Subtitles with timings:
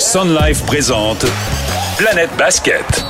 [0.00, 1.26] Sun Life présente
[1.98, 3.04] Planète Basket.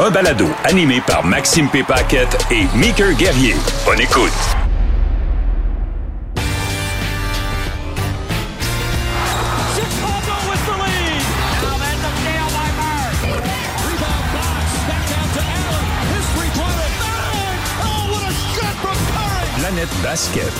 [0.00, 1.84] Un balado animé par Maxime P.
[1.84, 3.54] Paquette et Meeker Guerrier.
[3.86, 4.32] Bonne écoute.
[19.58, 20.52] Planète Basket.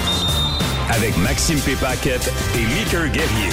[0.90, 1.74] Avec Maxime P.
[1.74, 3.50] Paquette et Meeker Guerrier.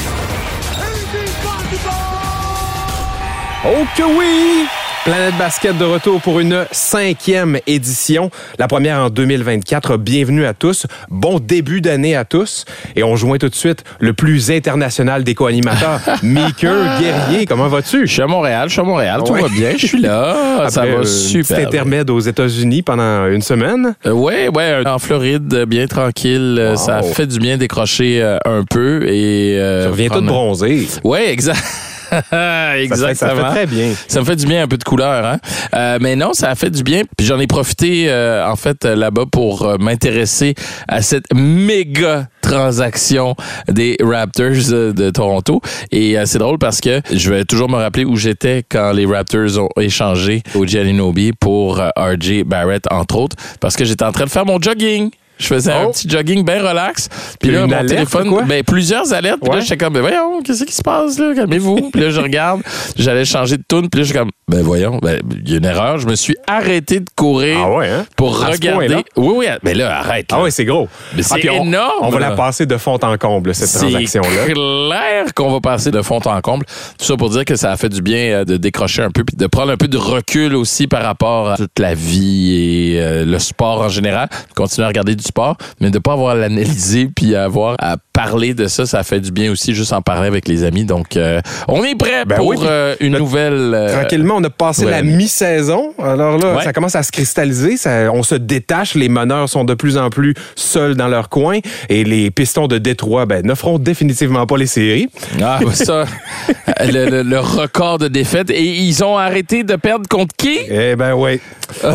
[3.66, 4.66] Oh que oui!
[5.04, 9.98] Planète Basket de retour pour une cinquième édition, la première en 2024.
[9.98, 10.86] Bienvenue à tous.
[11.10, 12.66] Bon début d'année à tous.
[12.96, 17.46] Et on joint tout de suite le plus international des co-animateurs, Meeker Guerrier.
[17.46, 18.08] Comment vas-tu?
[18.08, 19.42] Je suis à Montréal, je suis à Montréal, tout Ouais.
[19.42, 21.58] va bien, je suis là, ça Après, va euh, super.
[21.58, 23.96] Petit intermède aux États-Unis pendant une semaine.
[24.06, 26.78] Euh, ouais, ouais, en Floride, euh, bien tranquille, euh, Wow.
[26.78, 30.88] ça fait du bien décrocher euh, un peu et Tu reviens tout bronzé.
[31.04, 31.64] Ouais, exact.
[32.10, 33.14] Ça Exactement.
[33.16, 33.94] ça fait très bien.
[34.08, 35.40] Ça me fait du bien un peu de couleur, hein.
[35.76, 37.04] Euh, mais non, ça a fait du bien.
[37.18, 40.56] Puis j'en ai profité euh, en fait euh, là-bas pour euh, m'intéresser
[40.88, 43.36] à cette méga transaction
[43.68, 45.62] des Raptors de Toronto.
[45.92, 49.60] Et c'est drôle parce que je vais toujours me rappeler où j'étais quand les Raptors
[49.60, 54.30] ont échangé au Gianinobi pour RJ Barrett entre autres, parce que j'étais en train de
[54.30, 55.12] faire mon jogging.
[55.40, 55.92] Je faisais un Oh.
[55.92, 57.08] petit jogging bien relax.
[57.40, 59.40] Puis là, mon alerte, téléphone, ben plusieurs alertes.
[59.42, 59.62] Puis là, Ouais.
[59.62, 61.34] j'étais comme, ben voyons, qu'est-ce qui se passe là?
[61.36, 61.90] Calmez-vous.
[61.94, 62.62] Puis là, je regarde,
[62.98, 63.90] j'allais changer de tune.
[63.90, 65.98] Puis là, je suis comme, ben voyons, ben, il y a une erreur.
[65.98, 68.06] Je me suis arrêté de courir Ah ouais, hein?
[68.18, 68.96] pour À regarder.
[69.16, 70.30] Oui, oui, mais là, arrête.
[70.32, 70.38] là.
[70.40, 70.90] Ah oui, c'est gros.
[71.16, 72.30] Mais c'est Ah, énorme, On va là.
[72.32, 74.46] la passer de fond en comble, cette c'est transaction-là.
[74.54, 76.66] clair qu'on va passer de fond en comble.
[76.98, 79.24] Tout ça pour dire que ça a fait du bien euh, de décrocher un peu
[79.24, 83.02] puis de prendre un peu de recul aussi par rapport à toute la vie et
[83.02, 84.28] euh, le sport en général.
[84.56, 87.96] Continuer à regarder du sport, mais de pas avoir à l'analyser puis à avoir à
[88.14, 90.84] parler de ça, ça fait du bien aussi juste en parler avec les amis.
[90.86, 93.72] Donc, euh, on est prêt Ben pour oui, euh, une le- nouvelle...
[93.74, 95.94] euh, Tranquillement, on a passé ouais, la mi-saison.
[96.04, 96.64] Alors là, Ouais.
[96.64, 97.78] ça commence à se cristalliser.
[97.78, 98.96] Ça- on se détache.
[98.96, 101.60] Les meneurs sont de plus en plus seuls dans leur coin.
[101.88, 105.08] Et les pistons de Détroit ben, ne feront définitivement pas les séries.
[105.42, 106.04] Ah, bah ça,
[106.86, 108.50] le, le- le record de défaites.
[108.50, 110.58] Et ils ont arrêté de perdre contre qui?
[110.70, 111.40] Eh ben oui.
[111.84, 111.92] Ben,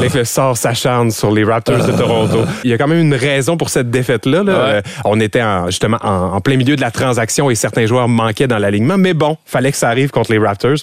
[0.00, 2.38] là, le sort s'acharne sur les Raptors de Toronto.
[2.64, 4.42] Il y a quand même une raison pour cette défaite-là.
[4.42, 4.52] là.
[4.52, 4.58] Ouais.
[4.76, 8.08] Euh, on était en- justement en, en plein milieu de la transaction et certains joueurs
[8.08, 8.98] manquaient dans l'alignement.
[8.98, 10.78] Mais bon, fallait que ça arrive contre les Raptors.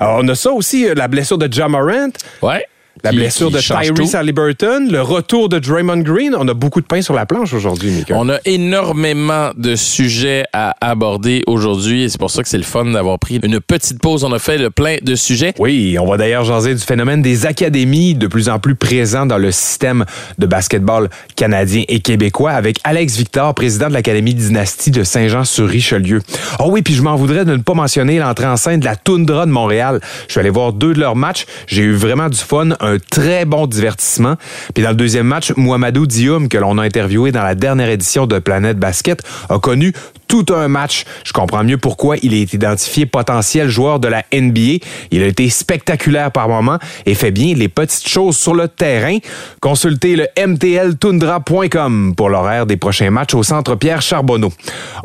[0.00, 2.10] Alors, on a ça aussi, euh, la blessure de Ja Morant.
[2.42, 2.64] Ouais.
[3.02, 4.14] La blessure de Tyrese.
[4.14, 6.34] Halliburton, le retour de Draymond Green.
[6.38, 8.04] On a beaucoup de pain sur la planche aujourd'hui.
[8.10, 12.62] On a énormément de sujets à aborder aujourd'hui et c'est pour ça que c'est le
[12.62, 14.24] fun d'avoir pris une petite pause.
[14.24, 15.54] On a fait le plein de sujets.
[15.58, 19.38] Oui, on va d'ailleurs jaser du phénomène des académies de plus en plus présents dans
[19.38, 20.04] le système
[20.38, 26.20] de basketball canadien et québécois avec Alex Victor, président de l'Académie Dynastie de Saint-Jean-sur-Richelieu.
[26.58, 28.96] Oh oui, puis je m'en voudrais de ne pas mentionner l'entrée en scène de la
[28.96, 30.00] Toundra de Montréal.
[30.26, 31.46] Je suis allé voir deux de leurs matchs.
[31.66, 34.36] J'ai eu vraiment du fun, un très bon divertissement.
[34.74, 38.26] Puis dans le deuxième match, Mohamedou Dioum, que l'on a interviewé dans la dernière édition
[38.26, 39.92] de Planète Basket, a connu
[40.30, 41.04] tout un match.
[41.24, 44.84] Je comprends mieux pourquoi il est identifié potentiel joueur de la NBA.
[45.10, 49.18] Il a été spectaculaire par moments et fait bien les petites choses sur le terrain.
[49.60, 54.52] Consultez le mtltundra.com pour l'horaire des prochains matchs au centre Pierre Charbonneau.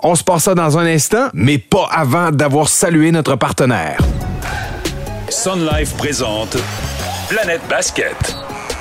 [0.04, 3.98] On se passe ça dans un instant, mais pas avant d'avoir salué notre partenaire.
[5.30, 6.56] Sun Life présente
[7.30, 8.36] Planète Basket.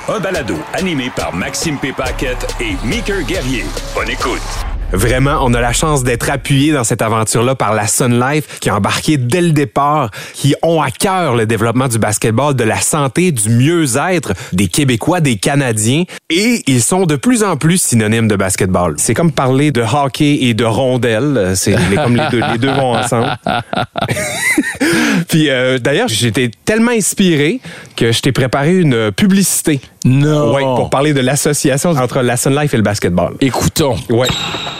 [0.07, 1.91] Un balado animé par Maxime P.
[1.93, 3.65] Paquette et Meeker Guerrier.
[3.95, 4.74] Bonne écoute.
[4.95, 8.69] Vraiment, on a la chance d'être appuyé dans cette aventure-là par la Sun Life qui
[8.69, 12.79] a embarqué dès le départ, qui ont à cœur le développement du basketball, de la
[12.79, 18.27] santé, du mieux-être des Québécois, des Canadiens, et ils sont de plus en plus synonymes
[18.27, 18.95] de basketball.
[18.97, 22.71] C'est comme parler de hockey et de rondelle, c'est les- comme les deux, les deux
[22.71, 23.37] vont ensemble.
[25.27, 27.59] Puis euh, d'ailleurs, j'étais tellement inspiré
[27.95, 29.79] que je t'ai préparé une publicité.
[30.05, 30.53] Non.
[30.53, 33.35] Ouais, pour parler de l'association entre la Sun Life et le basketball.
[33.41, 33.95] Écoutons.
[34.11, 34.27] Ouais.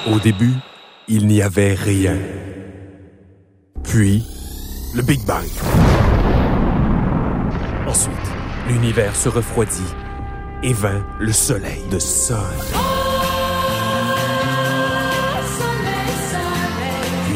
[0.07, 0.53] Au début,
[1.07, 2.15] il n'y avait rien.
[3.83, 4.23] Puis,
[4.93, 5.45] le Big Bang.
[7.87, 8.13] Ensuite,
[8.69, 9.81] l'univers se refroidit
[10.61, 12.37] et vint le soleil de Sun.
[17.25, 17.35] Puis,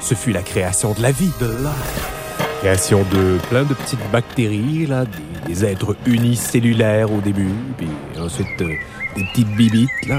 [0.00, 2.19] ce fut la création de la vie, de l'air.
[2.60, 5.06] Création de plein de petites bactéries, là,
[5.46, 7.48] des, êtres unicellulaires au début,
[7.78, 8.74] puis ensuite euh,
[9.16, 10.18] des petites bibites, là.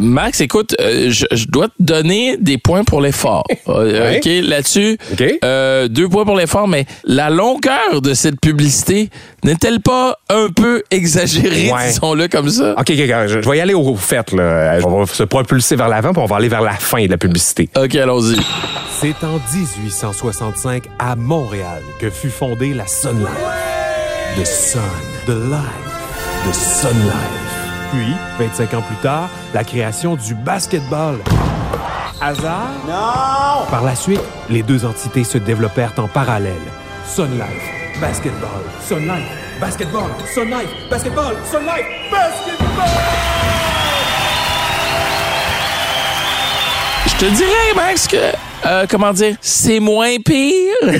[0.00, 3.44] Max, écoute, euh, je, je dois te donner des points pour l'effort.
[3.68, 4.16] Euh, Ouais.
[4.18, 5.24] OK, là-dessus, OK.
[5.44, 9.10] euh, deux points pour l'effort, mais la longueur de cette publicité
[9.44, 11.88] n'est-elle pas un peu exagérée, Ouais.
[11.88, 12.72] disons-le comme ça?
[12.72, 14.32] OK, OK, OK, je, je vais y aller au fait.
[14.32, 14.78] Là.
[14.84, 17.18] On va se propulser vers l'avant, puis on va aller vers la fin de la
[17.18, 17.68] publicité.
[17.76, 18.36] OK, allons-y.
[19.00, 24.38] C'est en 1865 à Montréal que fut fondée la Sun Life.
[24.42, 24.80] The Sun,
[25.26, 27.47] the Life, the Sun Life.
[27.92, 31.16] Puis, 25 ans plus tard, la création du basketball.
[32.20, 32.70] Hasard?
[32.86, 33.66] Non!
[33.70, 34.20] Par la suite,
[34.50, 36.52] les deux entités se développèrent en parallèle.
[37.06, 39.28] Sun Life, basketball, Sun Life,
[39.60, 42.88] basketball, Sun Life, basketball, Sun Life, basketball!
[47.06, 48.32] Je te dirais, Max, que,
[48.66, 50.74] euh, comment dire, c'est moins pire,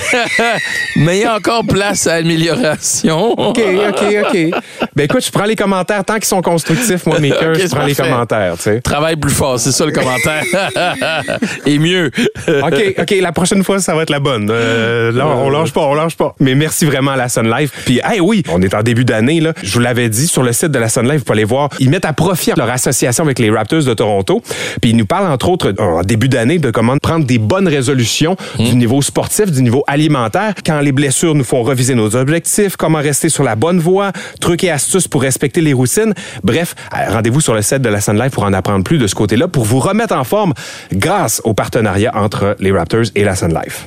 [0.97, 3.33] mais il y a encore place à amélioration.
[3.33, 4.51] OK, OK, OK.
[4.95, 7.85] Ben écoute, je prends les commentaires tant qu'ils sont constructifs, moi, Maker, OK, je prends
[7.85, 8.81] les commentaires, tu sais.
[8.81, 10.43] Travaille plus fort, c'est ça le commentaire.
[11.67, 12.11] Et mieux.
[12.49, 14.49] OK, OK, la prochaine fois, ça va être la bonne.
[14.51, 16.35] Euh, là, on lâche pas, on lâche pas.
[16.41, 17.71] Mais merci vraiment à la Sun Life.
[17.85, 19.53] Puis, hey, oui, on est en début d'année, là.
[19.63, 21.69] Je vous l'avais dit, sur le site de la Sun Life, vous pouvez aller voir.
[21.81, 24.43] Ils mettent à profit leur association avec les Raptors de Toronto.
[24.81, 28.37] Puis, ils nous parlent, entre autres, en début d'année, de comment prendre des bonnes résolutions
[28.59, 30.55] du niveau sportif, du niveau alimentaire.
[30.65, 34.65] Quand les blessures nous font reviser nos objectifs, comment rester sur la bonne voie, trucs
[34.65, 36.15] et astuces pour respecter les routines.
[36.45, 39.07] Bref, euh, rendez-vous sur le site de la Sun Life pour en apprendre plus de
[39.07, 40.53] ce côté-là, pour vous remettre en forme
[40.93, 43.85] grâce au partenariat entre les Raptors et la Sun Life.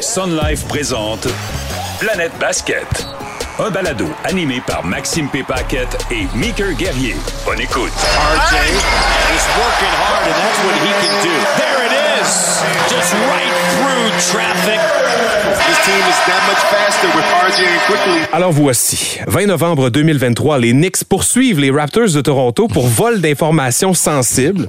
[0.00, 1.26] Sun Life présente
[1.98, 3.29] Planète Basket.
[3.62, 5.44] Un balado animé par Maxime P.
[6.10, 7.14] Et Meeker Guerrier.
[7.44, 7.92] Bonne écoute.
[7.92, 11.34] RJ is working hard, and that's what he can do.
[11.58, 11.92] There it
[12.22, 12.30] is.
[12.88, 13.39] Just right
[18.32, 23.94] Alors voici, 20 novembre 2023, les Knicks poursuivent les Raptors de Toronto pour vol d'informations
[23.94, 24.68] sensibles.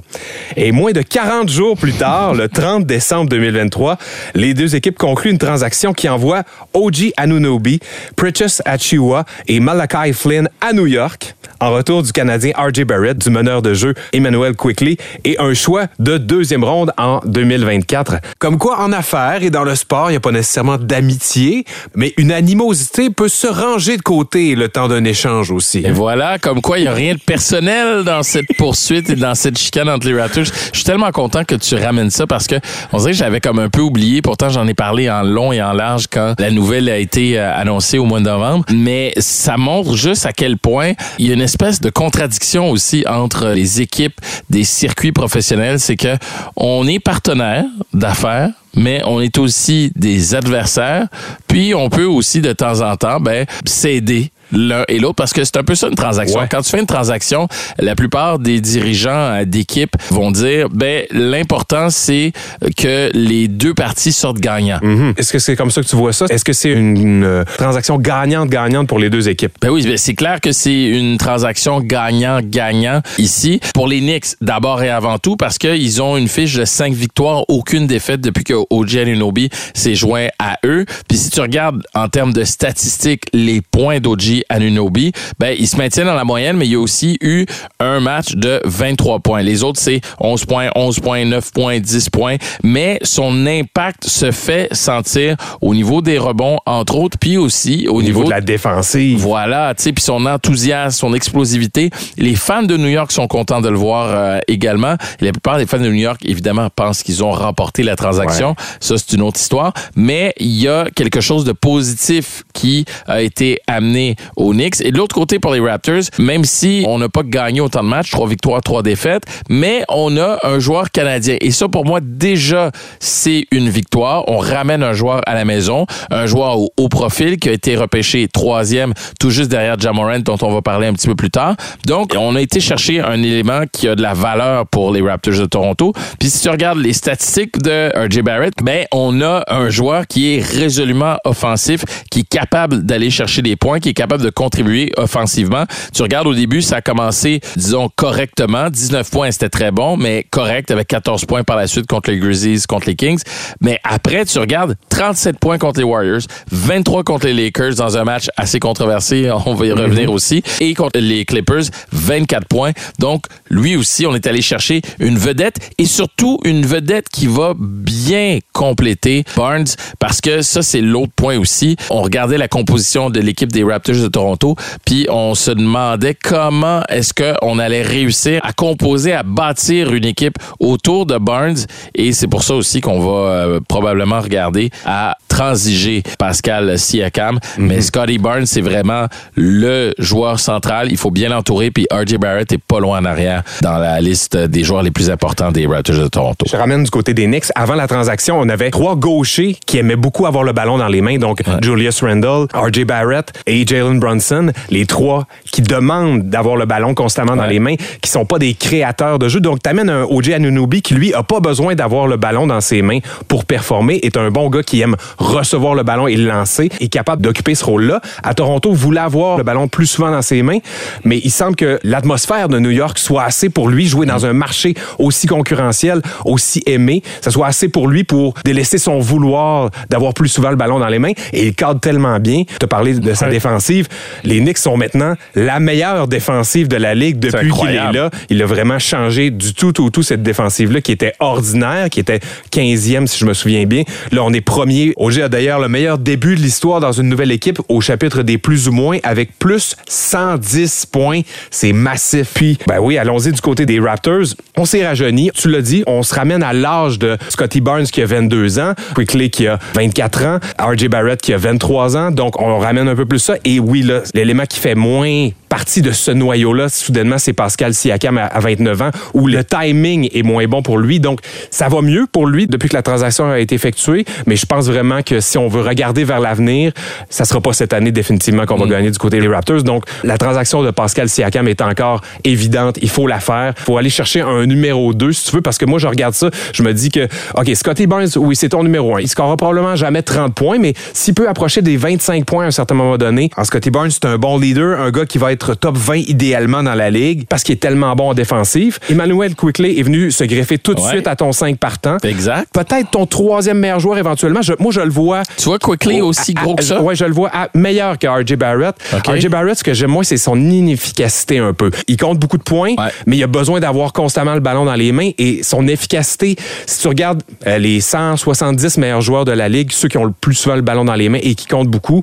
[0.56, 3.98] Et moins de 40 jours plus tard, le 30 décembre 2023,
[4.34, 7.80] les deux équipes concluent une transaction qui envoie OG Anunobi,
[8.16, 13.30] Precious Achiuwa et Malachi Flynn à New York en retour du Canadien RJ Barrett, du
[13.30, 18.16] meneur de jeu Emmanuel Quickly et un choix de deuxième ronde en 2024.
[18.40, 22.14] Comme quoi, en affaires et dans le sport, il n'y a pas nécessairement d'amitié, mais
[22.16, 25.82] une animosité peut se ranger de côté le temps d'un échange aussi.
[25.84, 29.34] Et voilà, comme quoi il n'y a rien de personnel dans cette poursuite et dans
[29.34, 30.44] cette chicane entre les Raptors.
[30.44, 32.56] Je suis tellement content que tu ramènes ça parce que
[32.92, 34.22] on dirait que j'avais comme un peu oublié.
[34.22, 37.54] Pourtant, j'en ai parlé en long et en large quand la nouvelle a été euh,
[37.54, 38.64] annoncée au mois de novembre.
[38.72, 43.04] Mais ça montre juste à quel point il y a une espèce de contradiction aussi
[43.08, 45.80] entre les équipes des circuits professionnels.
[45.80, 46.16] C'est que
[46.56, 51.08] on est partenaire d'affaires, mais on est aussi des adversaires.
[51.46, 55.44] Puis on peut aussi de temps en temps ben, s'aider l'un et l'autre parce que
[55.44, 56.40] c'est un peu ça une transaction.
[56.40, 56.46] Ouais.
[56.50, 61.90] Quand tu fais une transaction, la plupart des dirigeants euh, d'équipe vont dire ben l'important
[61.90, 62.32] c'est
[62.76, 64.78] que les deux parties sortent gagnants.
[64.82, 65.14] Mhm.
[65.16, 66.26] Est-ce que c'est comme ça que tu vois ça?
[66.28, 69.52] Est-ce que c'est une, une, euh, transaction gagnante-gagnante pour les deux équipes?
[69.60, 73.60] Ben oui, ben c'est clair que c'est une transaction gagnant-gagnant ici.
[73.74, 77.44] Pour les Knicks, d'abord et avant tout, parce qu'ils ont une fiche de cinq victoires,
[77.48, 80.84] aucune défaite depuis que OG Anunoby s'est joint à eux.
[81.08, 85.76] Puis si tu regardes en termes de statistiques les points d'OG Anunoby, ben ils se
[85.76, 87.46] maintiennent dans la moyenne, mais il y a aussi eu
[87.80, 89.42] un match de 23 points.
[89.42, 92.36] Les autres, c'est 11 points, 11 points, 9 points, 10 points.
[92.62, 97.96] Mais son impact se fait sentir au niveau des rebonds, entre autres, puis aussi au,
[97.96, 99.18] Au niveau de la défensive.
[99.18, 101.90] voilà, tu sais, puis son enthousiasme, son explosivité.
[102.16, 104.94] Les fans de New York sont contents de le voir euh, également.
[105.20, 108.54] Et la plupart des fans de New York, évidemment, pensent qu'ils ont remporté la transaction.
[108.80, 109.72] Ça, c'est une autre histoire.
[109.96, 114.80] Mais il y a quelque chose de positif qui a été amené aux Knicks.
[114.80, 117.88] Et de l'autre côté, pour les Raptors, même si on n'a pas gagné autant de
[117.88, 121.36] matchs, trois victoires, trois défaites, mais on a un joueur canadien.
[121.40, 124.24] Et ça, pour moi, déjà, c'est une victoire.
[124.28, 127.76] On ramène un joueur à la maison, un joueur au haut profil qui a été
[127.76, 131.56] repêché troisième, tout juste derrière Jamorant, dont on va parler un petit peu plus tard.
[131.86, 135.34] Donc, on a été chercher un élément qui a de la valeur pour les Raptors
[135.34, 135.92] de Toronto.
[136.18, 140.34] Puis si tu regardes les statistiques de RJ Barrett, ben on a un joueur qui
[140.34, 144.92] est résolument offensif, qui est capable d'aller chercher des points, qui est capable de contribuer
[144.96, 145.64] offensivement.
[145.94, 148.70] Tu regardes au début, ça a commencé, disons, correctement.
[148.70, 152.18] 19 points, c'était très bon, mais correct, avec 14 points par la suite contre les
[152.18, 153.22] Grizzlies, contre les Kings.
[153.60, 158.04] Mais après, tu regardes 37 points contre les Warriors, 23 contre les Lakers dans un
[158.04, 162.72] match assez controversé, on va y revenir aussi, et contre les Clippers, 24 points.
[162.98, 167.54] Donc, lui aussi, on est allé chercher une vedette et surtout une vedette qui va
[167.58, 169.66] bien compléter Barnes
[169.98, 171.76] parce que ça, c'est l'autre point aussi.
[171.90, 176.82] On regardait la composition de l'équipe des Raptors de Toronto, puis on se demandait comment
[176.88, 181.56] est-ce qu'on allait réussir à composer, à bâtir une équipe autour de Barnes.
[181.94, 187.38] Et c'est pour ça aussi qu'on va euh, probablement regarder à transiger Pascal Siakam.
[187.58, 190.88] Mais Scotty Barnes, c'est vraiment le joueur central.
[190.90, 191.70] Il faut bien l'entourer.
[191.70, 195.10] Puis RJ Barrett est pas loin en arrière dans la liste des joueurs les plus
[195.10, 196.46] importants des Raptors de Toronto.
[196.50, 197.46] Je ramène du côté des Knicks.
[197.54, 201.00] Avant la transaction, on avait trois gauchers qui aimaient beaucoup avoir le ballon dans les
[201.00, 201.18] mains.
[201.18, 204.52] Donc, Julius Randle, RJ Barrett et Jalen Brunson.
[204.70, 208.54] Les trois qui demandent d'avoir le ballon constamment dans les mains, qui sont pas des
[208.54, 209.40] créateurs de jeu.
[209.40, 212.82] Donc, t'amènes un OJ Anunoby qui, lui, a pas besoin d'avoir le ballon dans ses
[212.82, 214.00] mains pour performer.
[214.02, 216.70] Est un bon gars qui aime recevoir le ballon et le lancer.
[216.80, 218.00] Est capable d'occuper ce rôle-là.
[218.22, 220.58] À Toronto, voulait avoir le ballon plus souvent dans ses mains.
[221.04, 224.32] Mais il semble que l'atmosphère de New York soit assez pour lui jouer dans un
[224.32, 227.02] marché aussi concurrentiel, aussi aimé.
[227.20, 230.88] Ça soit assez pour lui pour délaisser son vouloir d'avoir plus souvent le ballon dans
[230.88, 231.12] les mains.
[231.32, 232.42] Et il cadre tellement bien.
[232.44, 233.81] Tu as parlé de sa défensive.
[234.24, 238.10] Les Knicks sont maintenant la meilleure défensive de la Ligue depuis qu'il est là.
[238.30, 242.20] Il a vraiment changé du tout au tout cette défensive-là qui était ordinaire, qui était
[242.52, 243.82] 15e si je me souviens bien.
[244.10, 244.92] Là, on est premier.
[244.96, 248.38] OG a d'ailleurs le meilleur début de l'histoire dans une nouvelle équipe au chapitre des
[248.38, 251.20] plus ou moins avec plus 110 points.
[251.50, 252.32] C'est massif.
[252.34, 254.34] Puis, ben oui, allons-y du côté des Raptors.
[254.56, 255.30] On s'est rajeuni.
[255.34, 258.72] Tu l'as dit, on se ramène à l'âge de Scotty Barnes qui a 22 ans,
[258.94, 262.10] Quickly qui a 24 ans, RJ Barrett qui a 23 ans.
[262.10, 263.34] Donc, on ramène un peu plus ça.
[263.44, 268.16] Et oui, là, l'élément qui fait moins partie de ce noyau-là, soudainement, c'est Pascal Siakam
[268.16, 270.98] à à 29 ans, où le timing est moins bon pour lui.
[270.98, 274.46] Donc, ça va mieux pour lui depuis que la transaction a été effectuée, mais je
[274.46, 276.72] pense vraiment que si on veut regarder vers l'avenir,
[277.10, 279.62] ça sera pas cette année définitivement qu'on va gagner du côté des Raptors.
[279.62, 282.78] Donc, la transaction de Pascal Siakam est encore évidente.
[282.80, 283.52] Il faut la faire.
[283.58, 286.14] Il faut aller chercher un numéro 2, si tu veux, parce que moi, je regarde
[286.14, 289.00] ça, je me dis que, OK, Scotty Barnes, oui, c'est ton numéro 1.
[289.00, 292.52] Il scorera probablement jamais 30 points, mais s'il peut approcher des 25 points à un
[292.52, 295.41] certain moment donné, en Scotty Barnes, c'est un bon leader, un gars qui va être
[295.50, 298.78] top 20 idéalement dans la ligue parce qu'il est tellement bon en défensive.
[298.88, 300.88] Emmanuel Quickly est venu se greffer tout de Ouais.
[300.90, 301.96] suite à ton 5 partant.
[302.04, 302.48] Exact.
[302.52, 304.42] Peut-être ton troisième meilleur joueur éventuellement.
[304.42, 305.22] Je- moi, je le vois.
[305.36, 306.80] Tu vois Quickly Oh, aussi à- gros que ça?
[306.80, 308.74] Ouais, je le vois à- meilleur que RJ Barrett.
[309.06, 311.70] RJ Barrett, ce que j'aime moins, c'est son inefficacité un peu.
[311.88, 312.90] Il compte beaucoup de points, Ouais.
[313.06, 316.80] mais il a besoin d'avoir constamment le ballon dans les mains et son efficacité, si
[316.80, 320.34] tu regardes euh, les 170 meilleurs joueurs de la ligue, ceux qui ont le plus
[320.34, 322.02] souvent le ballon dans les mains et qui comptent beaucoup,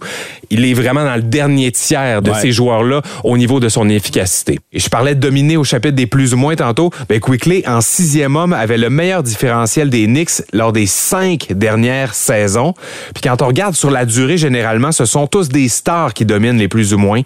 [0.50, 2.39] il est vraiment dans le dernier tiers de Ouais.
[2.41, 4.60] ces joueurs-là au niveau de son efficacité.
[4.74, 6.92] Et je parlais de dominer au chapitre des plus ou moins tantôt.
[7.08, 12.16] Ben Quickly, en sixième homme, avait le meilleur différentiel des Knicks lors des cinq dernières
[12.16, 12.74] saisons.
[13.14, 16.58] Puis quand on regarde sur la durée, généralement, ce sont tous des stars qui dominent
[16.58, 17.22] les plus ou moins.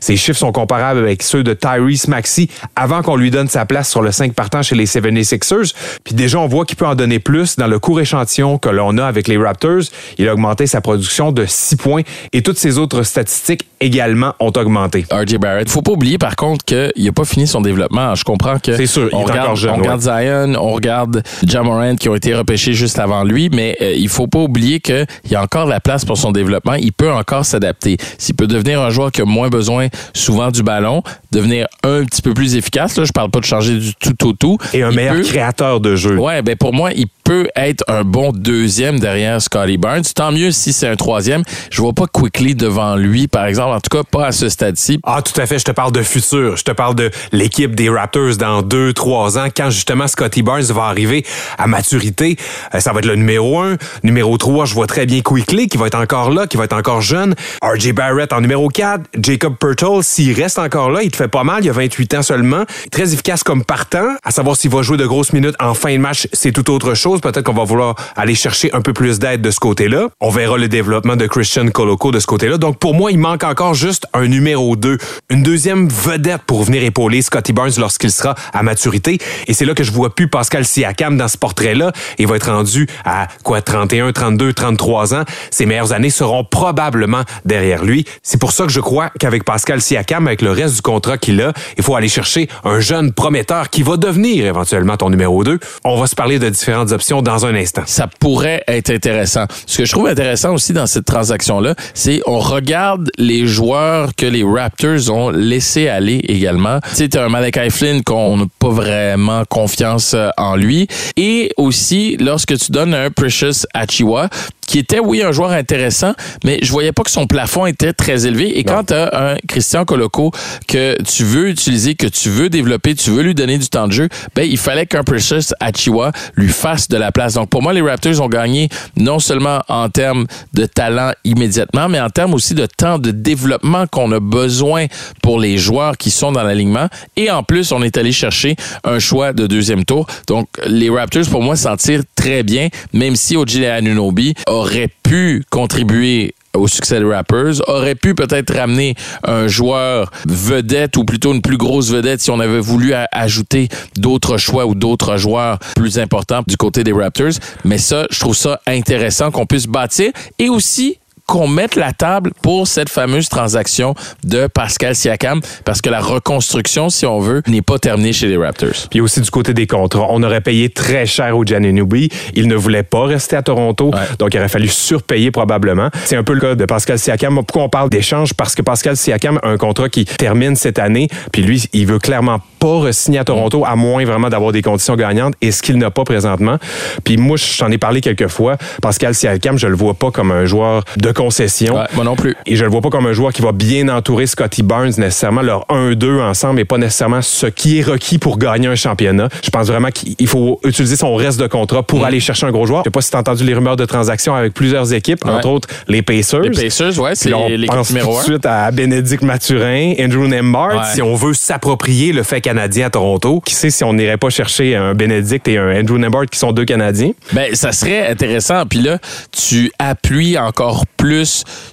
[0.00, 3.88] Ces chiffres sont comparables avec ceux de Tyrese Maxey avant qu'on lui donne sa place
[3.88, 5.72] sur le 5 partant chez les 76ers.
[6.02, 8.98] Puis déjà, on voit qu'il peut en donner plus dans le court échantillon que l'on
[8.98, 9.84] a avec les Raptors.
[10.18, 14.52] Il a augmenté sa production de 6 points et toutes ses autres statistiques également ont
[14.56, 15.04] augmenté.
[15.12, 15.68] RJ Barrett.
[15.68, 18.14] Faut pas oublier par contre qu'il n'a pas fini son développement.
[18.14, 20.72] Je comprends que C'est sûr, il on est regarde, encore jeune, on regarde Zion, on
[20.72, 24.80] regarde Jamorant qui ont été repêchés juste avant lui, mais euh, il faut pas oublier
[24.80, 26.74] qu'il y a encore la place pour son développement.
[26.74, 27.96] Il peut encore s'adapter.
[28.18, 32.22] S'il peut devenir un joueur qui a moins besoin souvent du ballon, devenir un petit
[32.22, 32.96] peu plus efficace.
[32.96, 34.58] Là, je parle pas de changer du tout au tout.
[34.72, 36.16] Et un Il meilleur peut- créateur de jeu.
[36.18, 40.04] Ouais, ben pour moi, il peut être un bon deuxième derrière Scotty Barnes.
[40.14, 41.42] Tant mieux si c'est un troisième.
[41.70, 43.74] Je vois pas Quickly devant lui, par exemple.
[43.74, 45.00] En tout cas, pas à ce stade-ci.
[45.02, 45.58] Ah, tout à fait.
[45.58, 46.56] Je te parle de futur.
[46.56, 50.62] Je te parle de l'équipe des Raptors dans deux, trois ans, quand justement Scotty Barnes
[50.64, 51.24] va arriver
[51.58, 52.36] à maturité.
[52.74, 53.76] Euh, ça va être le numéro un.
[54.02, 56.76] Numéro 3, je vois très bien Quickly qui va être encore là, qui va être
[56.76, 57.34] encore jeune.
[57.62, 59.02] RJ Barrett en numéro 4.
[59.20, 61.64] Jacob Pertl, s'il reste encore là, il te fait pas mal.
[61.64, 62.64] Il a 28 ans seulement.
[62.90, 64.14] Très efficace comme partant.
[64.22, 66.94] À savoir s'il va jouer de grosses minutes en fin de match, c'est tout autre
[66.94, 67.13] chose.
[67.20, 70.08] Peut-être qu'on va vouloir aller chercher un peu plus d'aide de ce côté-là.
[70.20, 72.58] On verra le développement de Christian Coloco de ce côté-là.
[72.58, 74.98] Donc, pour moi, il manque encore juste un numéro 2.
[75.30, 79.18] Une deuxième vedette pour venir épauler Scotty Barnes lorsqu'il sera à maturité.
[79.46, 81.92] Et c'est là que je vois plus Pascal Siakam dans ce portrait-là.
[82.18, 85.24] Il va être rendu à quoi, 31, 32, 33 ans.
[85.50, 88.04] Ses meilleures années seront probablement derrière lui.
[88.22, 91.40] C'est pour ça que je crois qu'avec Pascal Siakam, avec le reste du contrat qu'il
[91.40, 95.58] a, il faut aller chercher un jeune prometteur qui va devenir éventuellement ton numéro 2.
[95.84, 97.82] On va se parler de différentes options dans un instant.
[97.86, 99.46] ça pourrait être intéressant.
[99.66, 104.26] Ce que je trouve intéressant aussi dans cette transaction-là, c'est on regarde les joueurs que
[104.26, 106.80] les Raptors ont laissé aller également.
[106.96, 110.88] T'as un Malachi Flynn qu'on n'a pas vraiment confiance euh, en lui.
[111.16, 114.28] Et aussi, lorsque tu donnes un Precious Achiwa,
[114.66, 118.26] qui était, oui, un joueur intéressant, mais je voyais pas que son plafond était très
[118.26, 118.58] élevé.
[118.58, 120.30] Et quand tu as un Christian Coloco
[120.66, 123.92] que tu veux utiliser, que tu veux développer, tu veux lui donner du temps de
[123.92, 127.34] jeu, ben, il fallait qu'un Precious Achiwa lui fasse de la place.
[127.34, 132.00] Donc pour moi, les Raptors ont gagné non seulement en termes de talent immédiatement, mais
[132.00, 134.86] en termes aussi de temps de développement qu'on a besoin
[135.22, 136.88] pour les joueurs qui sont dans l'alignement.
[137.16, 140.06] Et en plus, on est allé chercher un choix de deuxième tour.
[140.26, 145.44] Donc les Raptors, pour moi, s'en tirent très bien, même si Oji Anunobi aurait pu
[145.50, 148.94] contribuer au succès des Rappers, aurait pu peut-être ramener
[149.24, 154.36] un joueur vedette ou plutôt une plus grosse vedette si on avait voulu ajouter d'autres
[154.36, 157.32] choix ou d'autres joueurs plus importants du côté des Raptors.
[157.64, 162.32] Mais ça, je trouve ça intéressant qu'on puisse bâtir et aussi qu'on mette la table
[162.42, 167.62] pour cette fameuse transaction de Pascal Siakam parce que la reconstruction, si on veut, n'est
[167.62, 168.88] pas terminée chez les Raptors.
[168.90, 172.10] Puis aussi du côté des contrats, on aurait payé très cher au Giannubi.
[172.34, 174.00] Il ne voulait pas rester à Toronto, Ouais.
[174.18, 175.88] donc il aurait fallu surpayer probablement.
[176.04, 177.34] C'est un peu le cas de Pascal Siakam.
[177.36, 178.34] Pourquoi on parle d'échange?
[178.34, 181.98] Parce que Pascal Siakam a un contrat qui termine cette année, puis lui, il veut
[181.98, 185.76] clairement pas signer à Toronto, à moins vraiment d'avoir des conditions gagnantes, et ce qu'il
[185.78, 186.58] n'a pas présentement.
[187.04, 188.56] Puis moi, j'en ai parlé quelques fois.
[188.82, 191.74] Pascal Siakam, je le vois pas comme un joueur de concession.
[191.76, 192.36] Ouais, moi non plus.
[192.46, 195.42] Et je le vois pas comme un joueur qui va bien entourer Scotty Barnes nécessairement.
[195.42, 199.28] Leur 1-2 ensemble n'est pas nécessairement ce qui est requis pour gagner un championnat.
[199.42, 202.04] Je pense vraiment qu'il faut utiliser son reste de contrat pour Mm.
[202.04, 202.80] aller chercher un gros joueur.
[202.82, 205.48] Je sais pas si tu as entendu les rumeurs de transactions avec plusieurs équipes, entre
[205.48, 206.40] autres les Pacers.
[206.40, 208.20] Les Pacers, ouais, c'est l'équipe numéro tout un.
[208.20, 210.74] de suite à Bénédicte Mathurin, Andrew Nembhard.
[210.76, 210.80] Ouais.
[210.94, 214.30] Si on veut s'approprier le fait canadien à Toronto, qui sait si on n'irait pas
[214.30, 217.12] chercher un Bénédicte et un Andrew Nembhard qui sont deux Canadiens?
[217.32, 218.64] Ben, ça serait intéressant.
[218.66, 218.98] Puis là,
[219.30, 221.03] tu appuies encore plus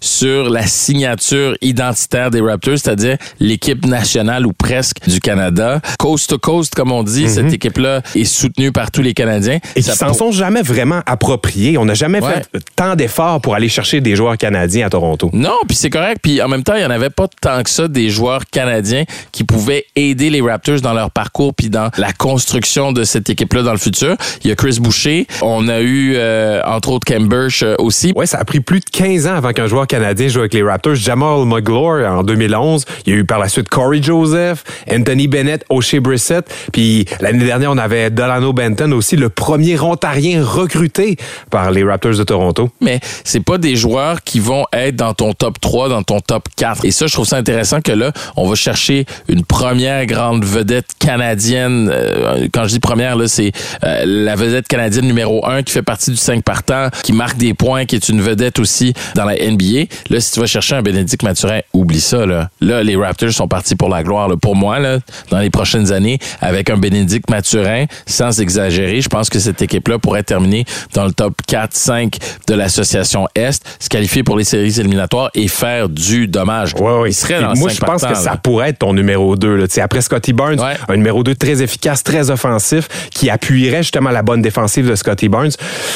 [0.02, 5.80] sur la signature identitaire des Raptors, c'est-à-dire l'équipe nationale ou presque du Canada.
[6.00, 9.56] Coast to coast, comme on dit, cette équipe-là est soutenue par tous les Canadiens.
[9.56, 9.72] Mhm.
[9.76, 11.78] Et qui s'en sont jamais vraiment appropriés.
[11.78, 12.34] On n'a jamais Ouais.
[12.52, 15.30] fait tant d'efforts pour aller chercher des joueurs canadiens à Toronto.
[15.34, 16.20] Non, puis c'est correct.
[16.22, 19.06] Puis en même temps, il n'y en avait pas tant que ça des joueurs canadiens
[19.32, 23.64] qui pouvaient aider les Raptors dans leur parcours puis dans la construction de cette équipe-là
[23.64, 24.16] dans le futur.
[24.44, 25.28] Il y a Chris Boucher.
[25.42, 28.12] On a eu, euh, entre autres, Ken Burch euh, aussi.
[28.16, 30.96] Ouais, ça a pris plus de 15 avant qu'un joueur canadien joue avec les Raptors.
[30.96, 32.86] Jamal McGlure en 2011.
[33.06, 36.46] Il y a eu par la suite Corey Joseph, Anthony Bennett, O'Shea Brissett.
[36.72, 41.18] Puis l'année dernière, on avait Delano Benton aussi, le premier ontarien recruté
[41.50, 42.70] par les Raptors de Toronto.
[42.82, 46.48] mais c'est pas des joueurs qui vont être dans ton top 3, dans ton top
[46.56, 46.86] 4.
[46.86, 50.88] Et ça, je trouve ça intéressant que là, on va chercher une première grande vedette
[51.00, 51.90] canadienne.
[51.92, 53.51] Euh, quand je dis première, là, c'est
[53.84, 57.54] euh, la vedette canadienne numéro 1 qui fait partie du 5 partant, qui marque des
[57.54, 59.86] points, qui est une vedette aussi dans la NBA.
[60.10, 62.26] Là, si tu vas chercher un Bénédicte Mathurin, oublie ça.
[62.26, 64.28] Là, là les Raptors sont partis pour la gloire.
[64.28, 64.36] Là.
[64.41, 69.30] Pour moi, là, dans les prochaines années, avec un Bénédicte Mathurin, sans exagérer, je pense
[69.30, 72.15] que cette équipe-là pourrait terminer dans le top 4-5
[72.47, 76.74] de l'association Est, se qualifier pour les séries éliminatoires et faire du dommage.
[76.76, 77.10] Ouais, ouais.
[77.10, 79.56] Il serait dans Moi, je pense que ça pourrait être ton numéro 2.
[79.56, 79.67] Là.
[79.67, 80.76] Tu sais, Après Scotty Barnes, Ouais.
[80.89, 85.30] un numéro 2 très efficace, très offensif, qui appuierait justement la bonne défensive de Scotty
[85.30, 85.52] Barnes.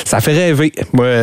[0.05, 0.73] Ça fait rêver.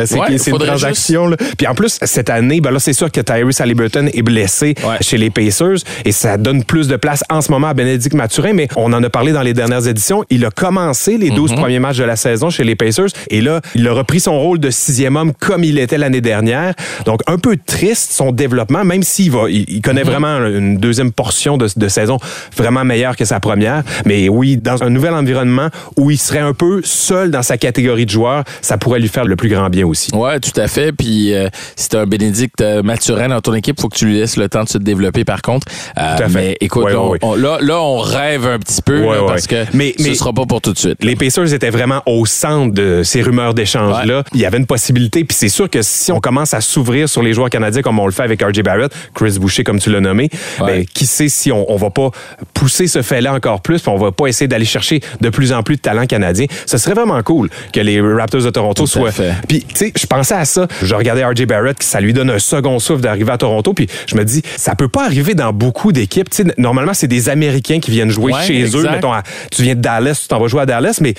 [0.05, 1.27] C'est une transaction.
[1.27, 1.37] là.
[1.57, 4.97] Puis en plus, cette année, ben là, c'est sûr que Tyrese Halliburton est blessé Ouais.
[5.01, 8.53] chez les Pacers et ça donne plus de place en ce moment à Bénédicte Mathurin,
[8.53, 10.23] mais on en a parlé dans les dernières éditions.
[10.29, 11.57] Il a commencé les 12 Mhm.
[11.59, 14.59] premiers matchs de la saison chez les Pacers et là, il a repris son rôle
[14.59, 16.73] de sixième homme comme il était l'année dernière.
[17.05, 19.81] Donc, un peu triste son développement, même s'il va, il, il Mhm.
[19.81, 22.17] connaît vraiment une deuxième portion de, de saison
[22.57, 23.83] vraiment meilleure que sa première.
[24.05, 28.05] Mais oui, dans un nouvel environnement où il serait un peu seul dans sa catégorie
[28.05, 30.13] de joueurs, ça pourrait lui faire le plus grand bien aussi.
[30.15, 30.91] Ouais, tout à fait.
[30.91, 34.19] Puis euh, si t'as un Bénédicte euh, Mathurin dans ton équipe, faut que tu lui
[34.19, 35.23] laisses le temps de se développer.
[35.25, 36.33] Par contre, Euh, Tout à fait.
[36.33, 37.19] mais écoute, Ouais, là, on- ouais, ouais.
[37.21, 39.27] on- là, là, on rêve un petit peu Ouais, là, ouais.
[39.27, 41.03] parce que Mais- ce mais- sera pas pour tout de suite.
[41.03, 44.23] Les Pacers étaient vraiment au centre de ces rumeurs d'échange-là.
[44.33, 45.23] Il y avait une possibilité.
[45.23, 48.05] Puis c'est sûr que si on commence à s'ouvrir sur les joueurs canadiens comme on
[48.05, 51.51] le fait avec RJ Barrett, Chris Boucher, comme tu l'as nommé, ben, qui sait si
[51.51, 52.09] on, on va pas
[52.53, 55.63] pousser ce fait-là encore plus, puis on va pas essayer d'aller chercher de plus en
[55.63, 56.45] plus de talents canadiens.
[56.65, 59.11] Ce serait vraiment cool que les Raptors de Toronto Tout soient.
[59.11, 59.33] fait.
[59.47, 60.67] Puis, tu sais, je pensais à ça.
[60.81, 63.73] Je regardais RJ Barrett, ça lui donne un second souffle d'arriver à Toronto.
[63.73, 66.29] Puis je me dis, ça peut pas arriver dans beaucoup d'équipes.
[66.57, 68.65] Normalement, c'est des Américains qui viennent jouer Ouais, chez eux.
[68.65, 68.91] exact.
[68.91, 71.13] Mettons, à- tu viens de Dallas, tu t'en vas jouer à Dallas, mais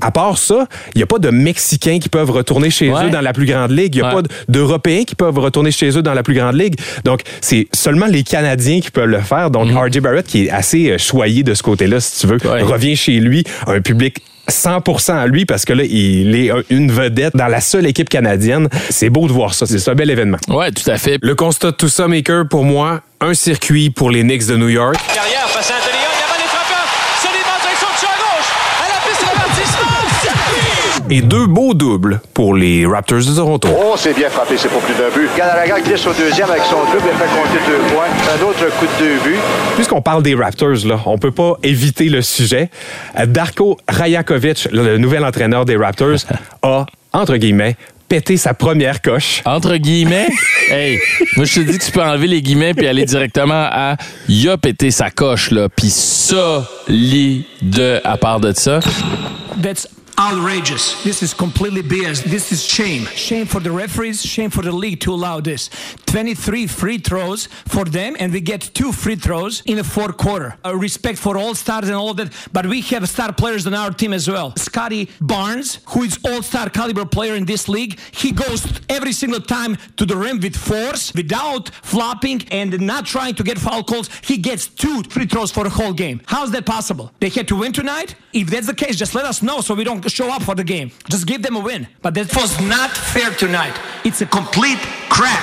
[0.00, 3.06] à part ça, il n'y a pas de Mexicains qui peuvent retourner chez Ouais.
[3.06, 3.94] eux dans la plus grande ligue.
[3.94, 4.22] Il n'y a Ouais.
[4.22, 6.74] pas d'Européens qui peuvent retourner chez eux dans la plus grande ligue.
[7.04, 9.50] Donc, c'est seulement les Canadiens qui peuvent le faire.
[9.50, 12.96] Donc, RJ Barrett, qui est assez euh, choyé de ce côté-là, si tu veux, revient
[12.96, 14.16] chez lui, un public
[14.48, 18.08] 100% à lui parce que là, il est un- une vedette dans la seule équipe
[18.08, 18.68] canadienne.
[18.90, 19.66] C'est beau de voir ça.
[19.66, 20.38] C'est un bel événement.
[20.48, 21.18] Ouais, tout à fait.
[21.22, 24.68] Le constat de tout ça, Maker, pour moi, un circuit pour les Knicks de New
[24.68, 24.96] York.
[25.14, 25.98] Carrière face à Anthony
[31.10, 33.68] et deux beaux doubles pour les Raptors de Toronto.
[33.70, 35.28] Oh, c'est bien frappé, c'est pour plus d'un but.
[35.36, 38.06] Gallagher glisse au deuxième avec son double, il fait compter deux points.
[38.06, 39.38] Un autre coup de deux buts.
[39.74, 42.70] Puisqu'on parle des Raptors, là, on peut pas éviter le sujet.
[43.18, 46.20] Euh, Darko Rajakovic, le nouvel entraîneur des Raptors,
[46.62, 47.76] a, entre guillemets,
[48.08, 49.42] pété sa première coche.
[49.44, 50.28] Entre guillemets,
[50.70, 51.00] hey,
[51.36, 53.96] moi je te dis que tu peux enlever les guillemets puis aller directement à
[54.28, 57.44] il a pété sa coche là, puis solide
[58.04, 58.80] à part de ça.
[59.62, 59.86] That's
[60.20, 61.02] outrageous.
[61.02, 62.22] This is completely BS.
[62.24, 63.06] This is shame.
[63.06, 65.70] Shame for the referees, shame for the league to allow this.
[66.04, 70.58] 23 free throws for them, and we get two free throws in the fourth quarter.
[70.62, 73.90] Uh, respect for all stars and all that, but we have star players on our
[73.90, 74.52] team as well.
[74.56, 79.78] Scotty Barnes, who is all-star caliber player in this league, he goes every single time
[79.96, 84.10] to the rim with force, without flopping and not trying to get foul calls.
[84.22, 86.20] He gets two free throws for the whole game.
[86.26, 87.10] How's that possible?
[87.20, 88.16] They had to win tonight?
[88.34, 90.64] If that's the case, just let us know so we don't show up for the
[90.64, 90.90] game.
[91.08, 91.86] Just give them a win.
[92.02, 93.74] But that was not fair tonight.
[94.04, 95.42] It's a complete crap.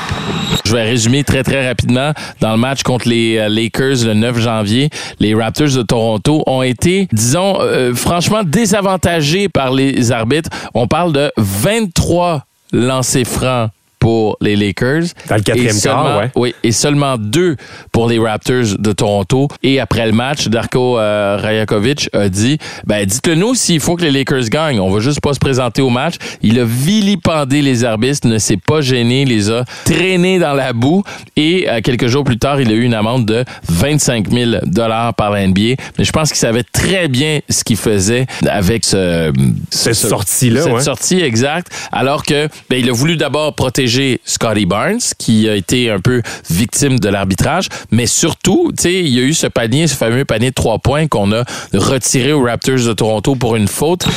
[0.66, 2.14] Je vais résumer très très rapidement.
[2.42, 6.62] Dans le match contre les euh, Lakers le 9 janvier, les Raptors de Toronto ont
[6.62, 10.50] été, disons, euh, franchement désavantagés par les arbitres.
[10.74, 13.70] On parle de 23 lancers francs
[14.08, 15.04] pour les Lakers.
[15.28, 16.32] Dans le quatrième quart, ouais.
[16.38, 17.58] Oui, et seulement deux
[17.92, 19.50] pour les Raptors de Toronto.
[19.64, 24.04] Et après le match, Darko euh, Rajakovic a dit, ben dites-le nous s'il faut que
[24.04, 24.80] les Lakers gagnent.
[24.80, 26.14] On va juste pas se présenter au match.
[26.42, 31.04] Il a vilipendé les arbitres, ne s'est pas gêné, les a traînés dans la boue.
[31.36, 35.16] Et euh, quelques jours plus tard, il a eu une amende de 25 000 dollars
[35.16, 35.76] par la NBA.
[36.00, 39.34] Mais je pense qu'il savait très bien ce qu'il faisait avec ce,
[39.70, 40.82] Cette ce- sortie-là, cette ouais.
[40.82, 41.68] sortie exact.
[41.92, 46.22] Alors que ben, il a voulu d'abord protéger Scotty Barnes, qui a été un peu
[46.50, 50.26] victime de l'arbitrage, mais surtout, tu sais, il y a eu ce panier, ce fameux
[50.26, 54.06] panier de trois points qu'on a retiré aux Raptors de Toronto pour une faute.
[54.06, 54.12] They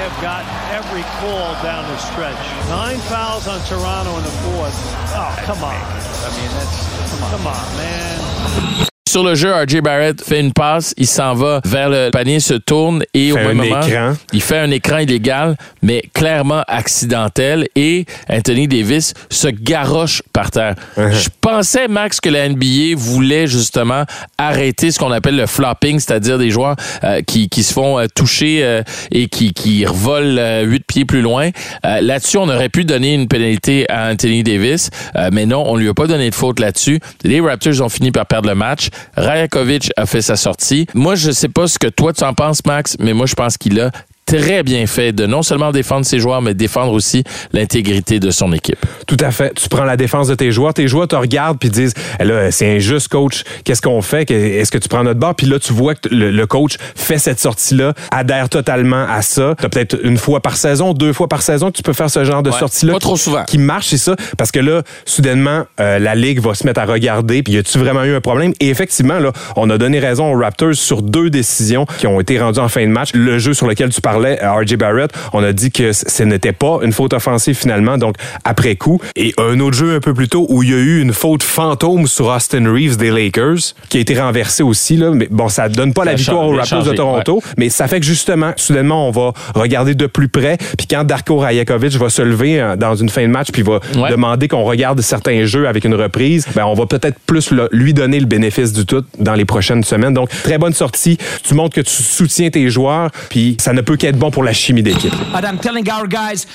[0.00, 2.36] have got every call down the stretch.
[2.68, 4.76] Nine fouls on Toronto in the fourth.
[5.14, 5.74] Oh, come on.
[5.74, 6.90] I mean, that's
[7.30, 8.79] come on, man.
[9.10, 12.54] Sur le jeu, RJ Barrett fait une passe, il s'en va vers le panier, se
[12.54, 14.12] tourne et au Fait même un moment, écran.
[14.32, 20.76] il fait un écran illégal, mais clairement accidentel et Anthony Davis se garoche par terre.
[20.96, 21.10] Uh-huh.
[21.10, 24.04] Je pensais, Max, que la NBA voulait justement
[24.38, 28.06] arrêter ce qu'on appelle le flopping, c'est-à-dire des joueurs euh, qui, qui se font euh,
[28.14, 31.50] toucher euh, et qui, qui revolent huit pieds plus loin.
[31.82, 34.90] Là-dessus, on aurait pu donner une pénalité à Anthony Davis,
[35.32, 37.00] mais non, on lui a pas donné de faute là-dessus.
[37.24, 38.88] Les Raptors ont fini par perdre le match.
[39.16, 40.86] Rajakovic a fait sa sortie.
[40.94, 43.56] Moi, je sais pas ce que toi tu en penses, Max, mais moi, je pense
[43.56, 43.90] qu'il a
[44.38, 48.52] très bien fait de non seulement défendre ses joueurs, mais défendre aussi l'intégrité de son
[48.52, 48.78] équipe.
[49.06, 49.52] Tout à fait.
[49.54, 50.74] Tu prends la défense de tes joueurs.
[50.74, 53.42] Tes joueurs te regardent puis disent Eh là, c'est injuste, coach.
[53.64, 54.30] Qu'est-ce qu'on fait?
[54.30, 55.34] Est-ce que tu prends notre bord?
[55.34, 59.54] Puis là, tu vois que le, le coach fait cette sortie-là, adhère totalement à ça.
[59.58, 62.10] Tu as peut-être une fois par saison, deux fois par saison que tu peux faire
[62.10, 62.92] ce genre de Ouais, sortie-là.
[62.94, 63.44] pas trop souvent.
[63.44, 64.14] Qui marche, c'est ça.
[64.38, 67.42] Parce que là, soudainement, euh, la Ligue va se mettre à regarder.
[67.42, 68.52] Puis y a-tu vraiment eu un problème?
[68.60, 72.38] Et effectivement, là, on a donné raison aux Raptors sur deux décisions qui ont été
[72.40, 73.10] rendues en fin de match.
[73.14, 76.78] Le jeu sur lequel tu parlais, RJ Barrett, on a dit que ce n'était pas
[76.82, 79.00] une faute offensive finalement, donc après coup.
[79.16, 81.42] Et un autre jeu un peu plus tôt où il y a eu une faute
[81.42, 84.96] fantôme sur Austin Reeves des Lakers, qui a été renversée aussi.
[84.96, 85.10] Là.
[85.10, 88.00] Mais bon, ça donne pas Ça la victoire aux Raptors de Toronto, mais ça fait
[88.00, 90.56] que justement, soudainement, on va regarder de plus près.
[90.78, 93.80] Puis quand Darko Rajakovic va se lever euh, dans une fin de match, puis va
[93.96, 94.10] Ouais.
[94.10, 97.92] demander qu'on regarde certains jeux avec une reprise, ben on va peut-être plus le- lui
[97.94, 100.14] donner le bénéfice du tout dans les prochaines semaines.
[100.14, 101.18] Donc, très bonne sortie.
[101.42, 104.52] Tu montres que tu soutiens tes joueurs, puis ça ne peut qu'être bon pour la
[104.52, 105.14] chimie d'équipe.
[105.32, 106.46] But I'm telling our guys,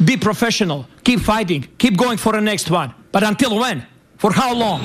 [0.00, 2.90] be professional, keep fighting, keep going for the next one.
[3.12, 3.82] But until when?
[4.18, 4.80] For how long?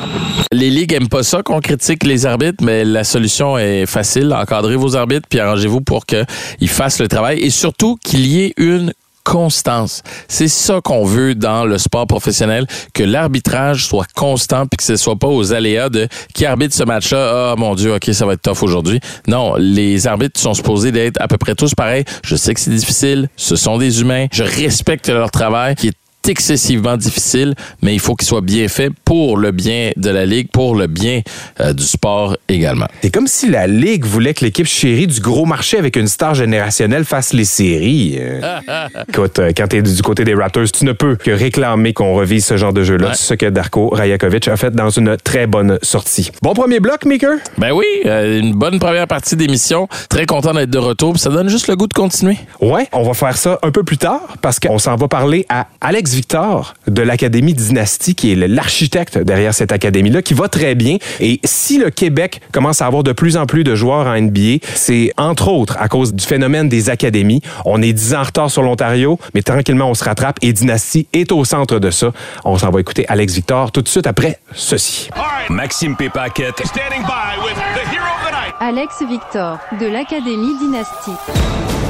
[0.51, 4.33] Les ligues aiment pas ça qu'on critique les arbitres, mais la solution est facile.
[4.33, 8.53] Encadrez vos arbitres, puis arrangez-vous pour qu'ils fassent le travail et surtout qu'il y ait
[8.57, 8.91] une
[9.29, 10.01] constance.
[10.27, 12.65] C'est ça qu'on veut dans le sport professionnel,
[12.95, 16.83] que l'arbitrage soit constant puis que ce soit pas aux aléas de qui arbitre ce
[16.83, 17.51] match-là.
[17.51, 18.99] Ah mon Dieu, ok, ça va être tough aujourd'hui.
[19.27, 22.05] Non, les arbitres sont supposés d'être à peu près tous pareils.
[22.23, 24.25] Je sais que c'est difficile, ce sont des humains.
[24.31, 28.91] Je respecte leur travail qui est excessivement difficile, mais il faut qu'il soit bien fait
[29.05, 31.21] pour le bien de la Ligue, pour le bien
[31.59, 32.87] euh, du sport également.
[33.01, 36.35] C'est comme si la Ligue voulait que l'équipe chérie du gros marché avec une star
[36.35, 38.17] générationnelle fasse les séries.
[38.19, 38.41] Euh,
[39.09, 42.13] Écoute, euh, quand tu es du côté des Raptors, tu ne peux que réclamer qu'on
[42.13, 43.09] revise ce genre de jeu-là.
[43.09, 43.15] Ouais.
[43.15, 46.31] Ce que Darko Rajakovic a fait dans une très bonne sortie.
[46.41, 47.37] Bon premier bloc, Maker?
[47.57, 49.87] Ben oui, une bonne première partie d'émission.
[50.09, 51.17] Très content d'être de retour.
[51.17, 52.37] Ça donne juste le goût de continuer.
[52.61, 55.67] Ouais, on va faire ça un peu plus tard parce qu'on s'en va parler à
[55.81, 60.97] Alex Victor de l'Académie Dynastie, qui est l'architecte derrière cette académie-là, qui va très bien.
[61.19, 64.65] Et si le Québec commence à avoir de plus en plus de joueurs en NBA,
[64.75, 67.41] c'est entre autres à cause du phénomène des académies.
[67.65, 71.07] On est 10 ans en retard sur l'Ontario, mais tranquillement, on se rattrape et Dynastie
[71.13, 72.11] est au centre de ça.
[72.45, 75.09] On s'en va écouter Alex Victor tout de suite après ceci.
[75.49, 76.09] Maxime P.
[76.09, 78.53] Paquette, Standing by with the hero of the night.
[78.59, 81.88] Alex Victor, de l'Académie Dynastie.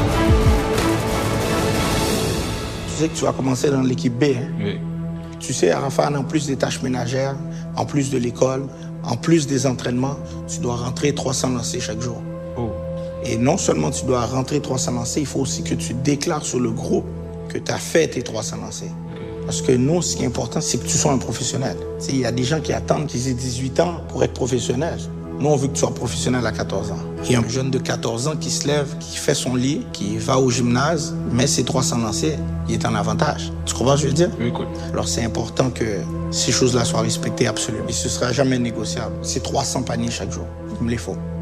[3.00, 4.24] Sais que tu vas commencer dans l'équipe B.
[4.36, 4.48] hein?
[5.40, 7.36] Tu sais, Arafat, en plus des tâches ménagères,
[7.76, 8.66] en plus de l'école,
[9.04, 12.22] en plus des entraînements, tu dois rentrer 300 lancers chaque jour.
[13.26, 16.60] Et non seulement tu dois rentrer 300 lancers, il faut aussi que tu déclares sur
[16.60, 17.06] le groupe
[17.48, 18.90] que tu as fait tes 300 lancers.
[19.46, 21.76] Parce que nous, ce qui est important, c'est que tu sois un professionnel.
[22.10, 25.00] Il y a des gens qui attendent qu'ils aient 18 ans pour être professionnels.
[25.40, 26.98] Nous, on veut que tu sois professionnel à 14 ans.
[27.24, 29.86] Il y a un jeune de 14 ans qui se lève, qui fait son lit,
[29.94, 33.54] qui va au gymnase, met ses 300 lancers, il est en avantage.
[33.66, 34.32] Tu comprends ce que je veux dire?
[34.38, 34.52] Oui,
[34.92, 35.86] Alors, c'est important que
[36.30, 37.88] ces choses-là soient respectées absolument.
[37.88, 39.16] Et ce sera jamais négociable.
[39.22, 40.46] C'est 300 paniers chaque jour.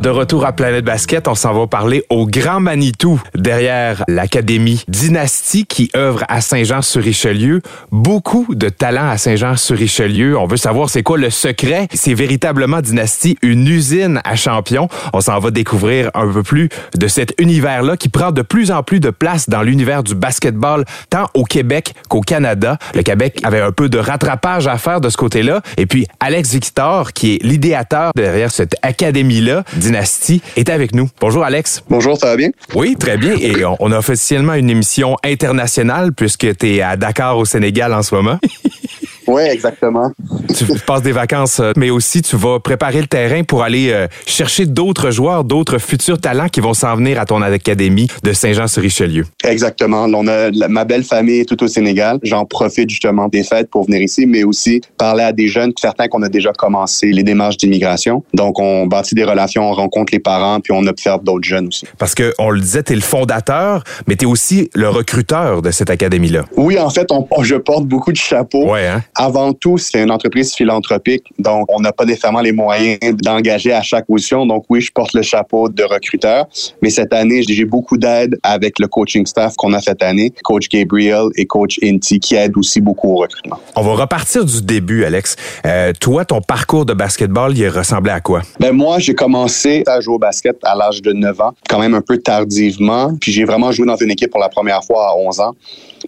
[0.01, 5.65] De retour à Planète Basket, on s'en va parler au Grand Manitou, derrière l'Académie Dynastie
[5.65, 7.61] qui œuvre à Saint-Jean-sur-Richelieu.
[7.91, 10.37] Beaucoup de talent à Saint-Jean-sur-Richelieu.
[10.37, 11.87] On veut savoir c'est quoi le secret.
[11.93, 14.87] C'est véritablement Dynastie, une usine à champions.
[15.13, 18.83] On s'en va découvrir un peu plus de cet univers-là qui prend de plus en
[18.83, 22.77] plus de place dans l'univers du basketball, tant au Québec qu'au Canada.
[22.93, 25.61] Le Québec avait un peu de rattrapage à faire de ce côté-là.
[25.77, 28.75] Et puis Alex Victor, qui est l'idéateur derrière cette
[29.27, 31.09] académie-là, Dynastie, est avec nous.
[31.19, 31.83] Bonjour Alex.
[31.89, 32.49] Bonjour, ça va bien?
[32.75, 33.35] Oui, très bien.
[33.39, 37.93] Et on, on a officiellement une émission internationale puisque tu es à Dakar au Sénégal
[37.93, 38.39] en ce moment.
[39.27, 40.11] Oui, exactement.
[40.55, 44.07] tu passes des vacances, euh, mais aussi tu vas préparer le terrain pour aller euh,
[44.25, 49.25] chercher d'autres joueurs, d'autres futurs talents qui vont s'en venir à ton académie de Saint-Jean-sur-Richelieu.
[49.43, 50.05] Exactement.
[50.05, 52.19] On a la- ma belle famille tout au Sénégal.
[52.23, 56.07] J'en profite justement des fêtes pour venir ici, mais aussi parler à des jeunes, certains
[56.07, 58.23] qu'on a déjà commencé les démarches d'immigration.
[58.33, 61.85] Donc, on bâtit des relations, on rencontre les parents, puis on observe d'autres jeunes aussi.
[61.97, 65.61] Parce que on le disait, tu es le fondateur, mais tu es aussi le recruteur
[65.61, 66.43] de cette académie-là.
[66.55, 68.71] Oui, en fait, on, je porte beaucoup de chapeaux.
[68.71, 69.01] Ouais, hein?
[69.19, 73.81] Avant tout, c'est une entreprise philanthropique, donc on n'a pas nécessairement les moyens d'engager à
[73.81, 74.45] chaque position.
[74.45, 76.45] Donc oui, je porte le chapeau de recruteur,
[76.83, 80.69] mais cette année, j'ai beaucoup d'aide avec le coaching staff qu'on a cette année, coach
[80.69, 83.59] Gabriel et coach Inti, qui aident aussi beaucoup au recrutement.
[83.75, 85.35] On va repartir du début, Alex.
[85.65, 88.43] Euh, toi, ton parcours de basketball, il ressemblait à quoi?
[88.59, 91.95] Ben moi, j'ai commencé à jouer au basket à l'âge de 9 ans, quand même
[91.95, 95.17] un peu tardivement, puis j'ai vraiment joué dans une équipe pour la première fois à
[95.17, 95.55] 11 ans.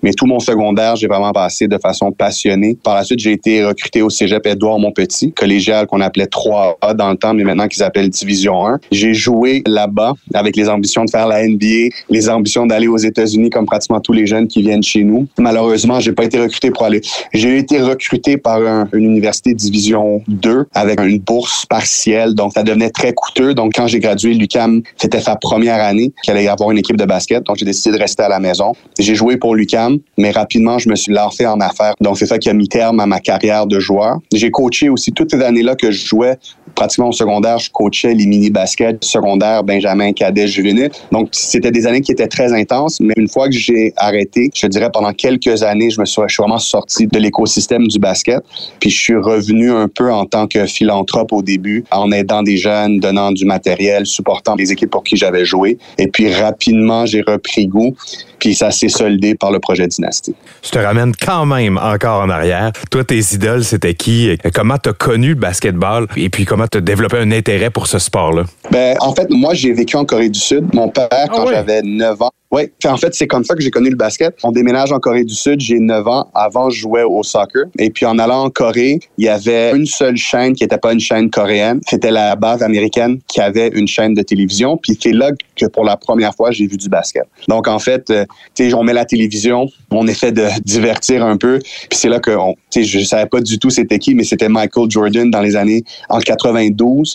[0.03, 2.77] Mais tout mon secondaire, j'ai vraiment passé de façon passionnée.
[2.83, 7.09] Par la suite, j'ai été recruté au Cégep Édouard Montpetit, collégial qu'on appelait 3A dans
[7.11, 8.79] le temps, mais maintenant qu'ils appellent Division 1.
[8.91, 13.49] J'ai joué là-bas avec les ambitions de faire la NBA, les ambitions d'aller aux États-Unis
[13.49, 15.27] comme pratiquement tous les jeunes qui viennent chez nous.
[15.37, 17.01] Malheureusement, j'ai pas été recruté pour aller.
[17.33, 22.63] J'ai été recruté par un- une université Division 2 avec une bourse partielle, donc ça
[22.63, 23.53] devenait très coûteux.
[23.53, 26.97] Donc quand j'ai gradué, l'UCAM, c'était sa première année qu'il allait y avoir une équipe
[26.97, 28.73] de basket, donc j'ai décidé de rester à la maison.
[28.97, 29.78] J'ai joué pour l'UCAM,
[30.17, 31.93] mais rapidement, je me suis lancé en affaires.
[32.01, 34.17] Donc c'est ça qui a mis terme à ma carrière de joueur.
[34.33, 36.37] J'ai coaché aussi toutes ces années-là que je jouais
[36.79, 40.91] pratiquement au secondaire, je coachais les mini-baskets secondaire, Benjamin, cadet, juvénile.
[41.11, 44.67] Donc, c'était des années qui étaient très intenses, mais une fois que j'ai arrêté, je
[44.67, 48.41] dirais pendant quelques années, je me suis, suis vraiment sorti de l'écosystème du basket.
[48.79, 52.55] Puis, je suis revenu un peu en tant que philanthrope au début, en aidant des
[52.55, 55.77] jeunes, donnant du matériel, supportant les équipes pour qui j'avais joué.
[55.97, 57.93] Et puis, rapidement, j'ai repris goût.
[58.39, 60.33] Puis, ça s'est soldé par le projet Dynastie.
[60.63, 62.71] Je te ramène quand même encore en arrière.
[62.89, 64.35] Toi, tes idoles, c'était qui?
[64.55, 66.07] Comment t'as connu le basketball?
[66.17, 68.45] Et puis, comment t'as développé un intérêt pour ce sport-là?
[68.71, 70.73] Ben, en fait, moi, j'ai vécu en Corée du Sud.
[70.73, 71.53] Mon père, quand ouais?
[71.53, 74.35] j'avais 9 ans, oui, en fait, c'est comme ça que j'ai connu le basket.
[74.43, 76.31] On déménage en Corée du Sud, j'ai 9 ans.
[76.33, 77.65] Avant, je jouais au soccer.
[77.77, 80.91] Et puis, en allant en Corée, il y avait une seule chaîne qui n'était pas
[80.91, 81.79] une chaîne coréenne.
[81.87, 84.77] C'était la base américaine qui avait une chaîne de télévision.
[84.77, 87.25] Puis, c'est là que pour la première fois, j'ai vu du basket.
[87.47, 91.37] Donc, en fait, euh, tu sais, on met la télévision, on essaie de divertir un
[91.37, 91.59] peu.
[91.59, 92.31] Puis, c'est là que,
[92.71, 95.55] tu sais, je savais pas du tout c'était qui, mais c'était Michael Jordan dans les
[95.55, 97.13] années en 92.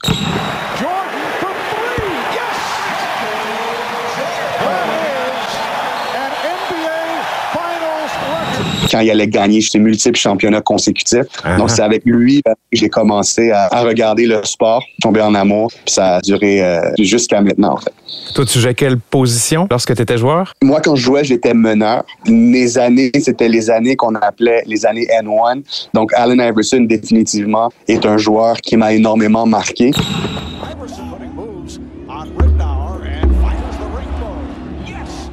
[8.94, 11.26] Quand il allait gagner ses multiples championnats consécutifs.
[11.42, 11.56] Ah.
[11.56, 15.34] Donc, c'est avec lui euh, que j'ai commencé à, à regarder le sport, tomber en
[15.34, 17.92] amour, puis ça a duré euh, jusqu'à maintenant, en fait.
[18.36, 20.52] Toi, tu jouais quelle position lorsque tu étais joueur?
[20.62, 22.04] Moi, quand je jouais, j'étais meneur.
[22.28, 25.64] Mes années, c'était les années qu'on appelait les années N1.
[25.92, 29.90] Donc, Allen Iverson, définitivement, est un joueur qui m'a énormément marqué.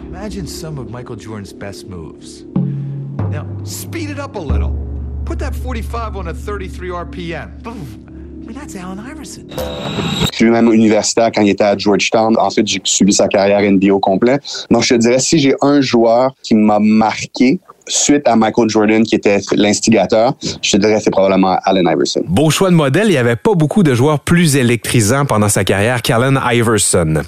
[0.09, 2.45] Imagine some of Michael Jordan's best moves.
[3.29, 4.75] Now, speed it up a little.
[5.25, 7.61] Put that 45 on a 33 RPM.
[7.63, 7.75] Boom.
[8.41, 9.47] I mean, that's Allen Iverson.
[10.31, 12.35] Puis même universitaire quand il était à Georgetown.
[12.37, 14.39] Ensuite, j'ai suivi sa carrière NBA au complet.
[14.71, 19.03] Donc, je te dirais, si j'ai un joueur qui m'a marqué, suite à Michael Jordan,
[19.03, 22.21] qui était l'instigateur, je te dirais c'est probablement Allen Iverson.
[22.27, 25.63] Beau choix de modèle, il n'y avait pas beaucoup de joueurs plus électrisants pendant sa
[25.63, 27.21] carrière qu'Allen Iverson.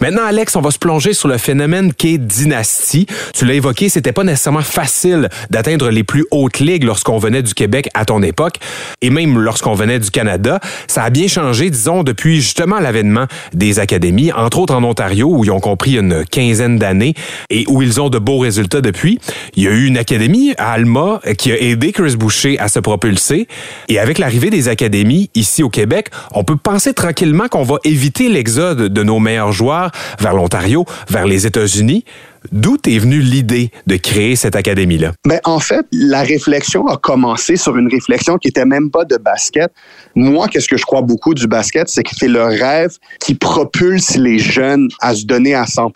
[0.00, 3.06] Maintenant, Alex, on va se plonger sur le phénomène qu'est dynastie.
[3.34, 7.54] Tu l'as évoqué, c'était pas nécessairement facile d'atteindre les plus hautes ligues lorsqu'on venait du
[7.54, 8.56] Québec à ton époque,
[9.02, 10.60] et même lorsqu'on venait du Canada.
[10.86, 15.44] Ça a bien changé, disons, depuis justement l'avènement des académies, entre autres en Ontario, où
[15.44, 17.14] ils ont compris une quinzaine d'années
[17.50, 19.18] et où ils ont de beaux résultats depuis.
[19.54, 22.80] Il y a eu une académie à Alma qui a aidé Chris Boucher à se
[22.80, 23.46] propulser.
[23.88, 28.28] Et avec l'arrivée des académies ici au Québec, on peut penser tranquillement qu'on va éviter
[28.28, 32.04] l'exode de nos meilleurs joueurs vers l'Ontario, vers les États-Unis.
[32.52, 35.12] D'où est venue l'idée de créer cette académie-là?
[35.26, 39.16] Mais en fait, la réflexion a commencé sur une réflexion qui était même pas de
[39.16, 39.70] basket.
[40.14, 44.16] Moi, qu'est-ce que je crois beaucoup du basket, c'est que c'est le rêve qui propulse
[44.16, 45.92] les jeunes à se donner à 100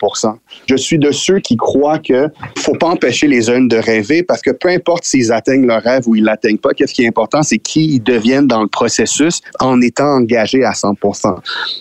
[0.69, 4.41] Je suis de ceux qui croient que faut pas empêcher les jeunes de rêver parce
[4.41, 7.43] que peu importe s'ils atteignent leur rêve ou ils l'atteignent pas, qu'est-ce qui est important,
[7.43, 10.95] c'est qui ils deviennent dans le processus en étant engagés à 100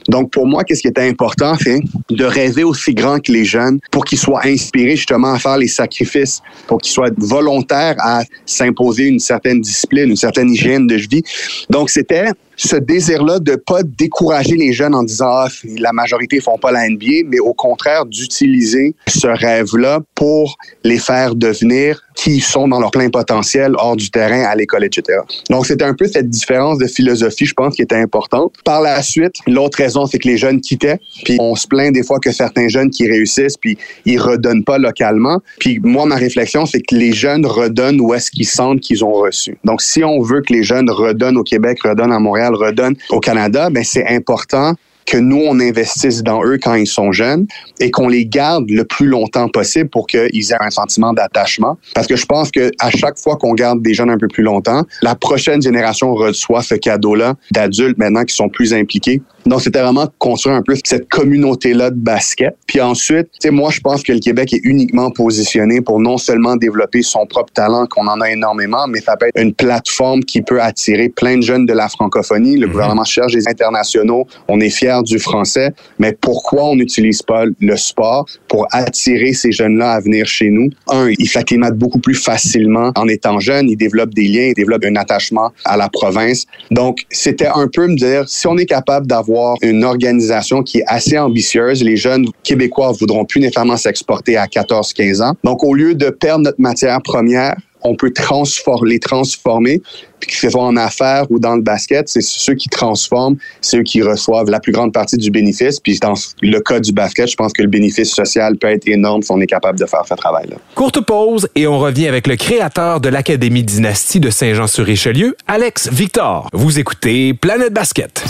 [0.09, 3.79] Donc, pour moi, qu'est-ce qui était important, c'est de rêver aussi grand que les jeunes
[3.91, 9.05] pour qu'ils soient inspirés justement à faire les sacrifices, pour qu'ils soient volontaires à s'imposer
[9.05, 11.23] une certaine discipline, une certaine hygiène de vie.
[11.71, 16.59] Donc, c'était ce désir-là de pas décourager les jeunes en disant ah, la majorité font
[16.59, 22.69] pas la NBA, mais au contraire d'utiliser ce rêve-là pour les faire devenir qui sont
[22.69, 25.19] dans leur plein potentiel hors du terrain, à l'école, etc.
[25.51, 28.55] Donc, c'était un peu cette différence de philosophie, je pense, qui était importante.
[28.65, 30.99] Par la suite, l'autre raison, c'est que les jeunes quittaient.
[31.25, 34.79] Puis on se plaint des fois que certains jeunes qui réussissent, puis ils redonnent pas
[34.79, 35.41] localement.
[35.59, 39.13] Puis moi, ma réflexion, c'est que les jeunes redonnent où est-ce qu'ils sentent qu'ils ont
[39.13, 39.59] reçu.
[39.65, 43.21] Donc, si on veut que les jeunes redonnent au Québec, redonnent à Montréal, redonnent au
[43.21, 44.75] Canada, ben c'est important
[45.07, 47.47] que nous, on investisse dans eux quand ils sont jeunes
[47.81, 51.79] et qu'on les garde le plus longtemps possible pour qu'ils aient un sentiment d'attachement.
[51.95, 54.43] Parce que je pense que à chaque fois qu'on garde des jeunes un peu plus
[54.43, 59.21] longtemps, la prochaine génération reçoit ce cadeau-là d'adultes maintenant qui sont plus impliqués.
[59.47, 62.57] Donc, c'était vraiment construire un peu cette communauté-là de basket.
[62.67, 66.19] Puis ensuite, tu sais, moi, je pense que le Québec est uniquement positionné pour non
[66.19, 70.21] seulement développer son propre talent, qu'on en a énormément, mais ça peut être une plateforme
[70.21, 72.57] qui peut attirer plein de jeunes de la francophonie.
[72.57, 74.27] Le gouvernement cherche des internationaux.
[74.49, 75.73] On est fiers du français.
[75.99, 80.71] Mais pourquoi on n'utilise pas le sport pour attirer ces jeunes-là à venir chez nous?
[80.89, 83.69] Un, ils s'acclimatent beaucoup plus facilement en étant jeunes.
[83.69, 86.47] Ils développent des liens, ils développent un attachement à la province.
[86.71, 90.85] Donc, c'était un peu me dire, si on est capable d'avoir une organisation qui est
[90.87, 95.35] assez ambitieuse, les jeunes québécois voudront plus nécessairement s'exporter à 14-15 ans.
[95.45, 99.83] Donc, au lieu de perdre notre matière première, on peut transformer, les transformer,
[100.19, 103.79] puis que ce soit en affaires ou dans le basket, c'est ceux qui transforment, c'est
[103.79, 105.81] eux qui reçoivent la plus grande partie du bénéfice.
[105.81, 109.23] Puis dans le cas du basket, je pense que le bénéfice social peut être énorme
[109.23, 110.57] si on est capable de faire ce travail-là.
[110.75, 116.49] Courte pause et on revient avec le créateur de l'Académie Dynastie de Saint-Jean-sur-Richelieu, Alex Victor.
[116.55, 118.25] Vous écoutez Planète Basket.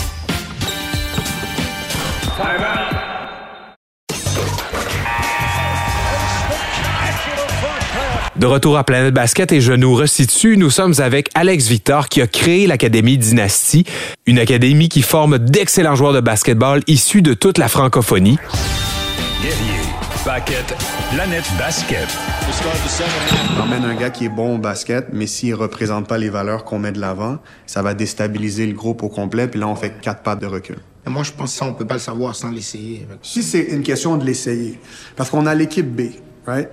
[8.35, 12.21] De retour à Planète Basket et je nous resitue, nous sommes avec Alex Victor qui
[12.21, 13.85] a créé l'Académie Dynastie,
[14.25, 18.37] une académie qui forme d'excellents joueurs de basketball issus de toute la francophonie.
[19.41, 19.81] Guerrier,
[20.25, 20.75] Paquette,
[21.13, 22.09] Planète Basket.
[23.57, 26.65] On emmène un gars qui est bon au basket, mais s'il représente pas les valeurs
[26.65, 29.93] qu'on met de l'avant, ça va déstabiliser le groupe au complet, puis là on fait
[30.01, 30.77] quatre pattes de recul.
[31.05, 33.07] Et moi, je pense que ça, on peut pas le savoir sans l'essayer.
[33.21, 34.79] Si c'est une question de l'essayer,
[35.15, 36.11] parce qu'on a l'équipe B,
[36.47, 36.69] right?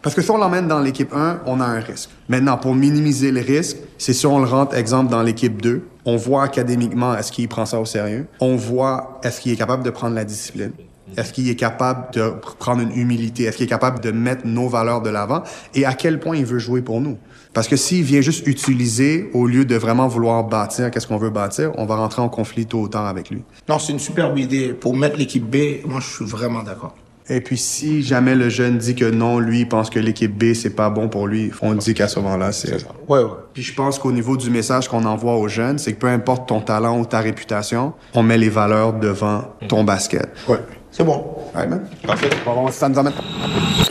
[0.00, 2.10] Parce que si on l'emmène dans l'équipe 1, on a un risque.
[2.28, 6.16] Maintenant, pour minimiser le risque, c'est si on le rentre, exemple, dans l'équipe 2, on
[6.16, 9.88] voit académiquement est-ce qu'il prend ça au sérieux, on voit est-ce qu'il est capable de
[9.88, 10.72] prendre la discipline,
[11.16, 14.68] est-ce qu'il est capable de prendre une humilité, est-ce qu'il est capable de mettre nos
[14.68, 15.42] valeurs de l'avant
[15.74, 17.16] et à quel point il veut jouer pour nous.
[17.54, 21.30] Parce que s'il vient juste utiliser au lieu de vraiment vouloir bâtir qu'est-ce qu'on veut
[21.30, 23.42] bâtir, on va rentrer en conflit tôt ou tard avec lui.
[23.68, 24.74] Non, c'est une superbe idée.
[24.74, 26.94] Pour mettre l'équipe B, moi, je suis vraiment d'accord.
[27.30, 30.52] Et puis si jamais le jeune dit que non, lui il pense que l'équipe B
[30.52, 32.74] c'est pas bon pour lui, on dit qu'à ce moment-là c'est.
[33.08, 33.30] Ouais, ouais.
[33.54, 36.46] Puis je pense qu'au niveau du message qu'on envoie aux jeunes, c'est que peu importe
[36.46, 40.28] ton talent ou ta réputation, on met les valeurs devant ton basket.
[40.46, 40.58] Ouais.
[40.96, 41.24] C'est bon.
[41.56, 41.80] Ouais, man.
[42.06, 42.30] Parfait.
[42.70, 43.12] Ça nous amène.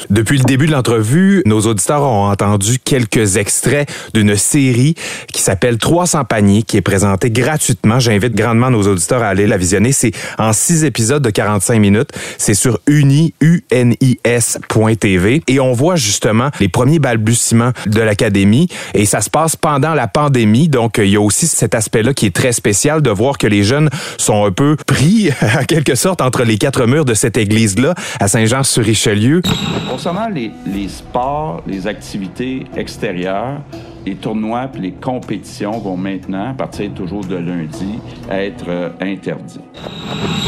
[0.10, 4.96] Depuis le début de l'entrevue, nos auditeurs ont entendu quelques extraits d'une série
[5.32, 8.00] qui s'appelle 300 paniers, qui est présentée gratuitement.
[8.00, 9.92] J'invite grandement nos auditeurs à aller la visionner.
[9.92, 12.12] C'est en six épisodes de 45 minutes.
[12.38, 15.42] C'est sur uni, unis.tv.
[15.48, 18.70] Et on voit justement les premiers balbutiements de l'académie.
[18.94, 20.70] Et ça se passe pendant la pandémie.
[20.70, 23.64] Donc, il y a aussi cet aspect-là qui est très spécial de voir que les
[23.64, 28.28] jeunes sont un peu pris, en quelque sorte, entre les quatre de cette église-là, à
[28.28, 29.42] Saint-Jean-sur-Richelieu.
[29.90, 33.62] Concernant les, les sports, les activités extérieures,
[34.06, 38.00] les tournois et les compétitions vont maintenant, à partir toujours de lundi,
[38.30, 39.60] être euh, interdits.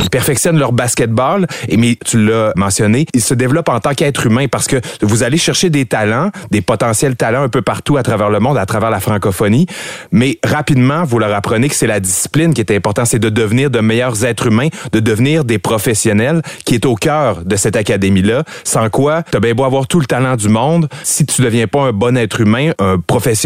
[0.03, 4.25] Ils perfectionnent leur basketball, et mais tu l'as mentionné, ils se développent en tant qu'être
[4.25, 8.03] humain parce que vous allez chercher des talents, des potentiels talents un peu partout à
[8.03, 9.65] travers le monde, à travers la francophonie,
[10.11, 13.69] mais rapidement, vous leur apprenez que c'est la discipline qui est importante, c'est de devenir
[13.69, 18.43] de meilleurs êtres humains, de devenir des professionnels, qui est au cœur de cette académie-là,
[18.63, 21.67] sans quoi, tu as bien beau avoir tout le talent du monde, si tu deviens
[21.67, 23.44] pas un bon être humain, un professionnel,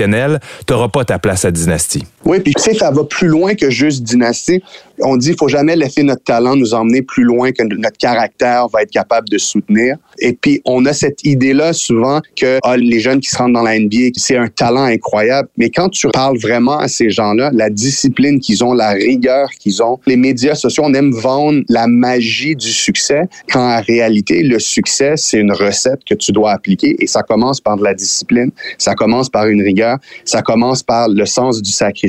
[0.66, 2.06] tu n'auras pas ta place à Dynastie.
[2.26, 4.62] Oui, puis tu sais, ça va plus loin que juste Dynastie.
[5.02, 8.68] On dit qu'il faut jamais laisser notre talent nous emmener plus loin que notre caractère
[8.68, 9.96] va être capable de soutenir.
[10.20, 13.64] Et puis, on a cette idée-là souvent que ah, les jeunes qui se rendent dans
[13.64, 15.48] la NBA, c'est un talent incroyable.
[15.58, 19.82] Mais quand tu parles vraiment à ces gens-là, la discipline qu'ils ont, la rigueur qu'ils
[19.82, 24.60] ont, les médias sociaux, on aime vendre la magie du succès, quand en réalité, le
[24.60, 28.52] succès, c'est une recette que tu dois appliquer et ça commence par de la discipline,
[28.78, 32.09] ça commence par une rigueur, ça commence par le sens du sacrifice.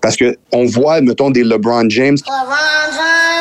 [0.00, 2.16] Parce que on voit, mettons, des LeBron James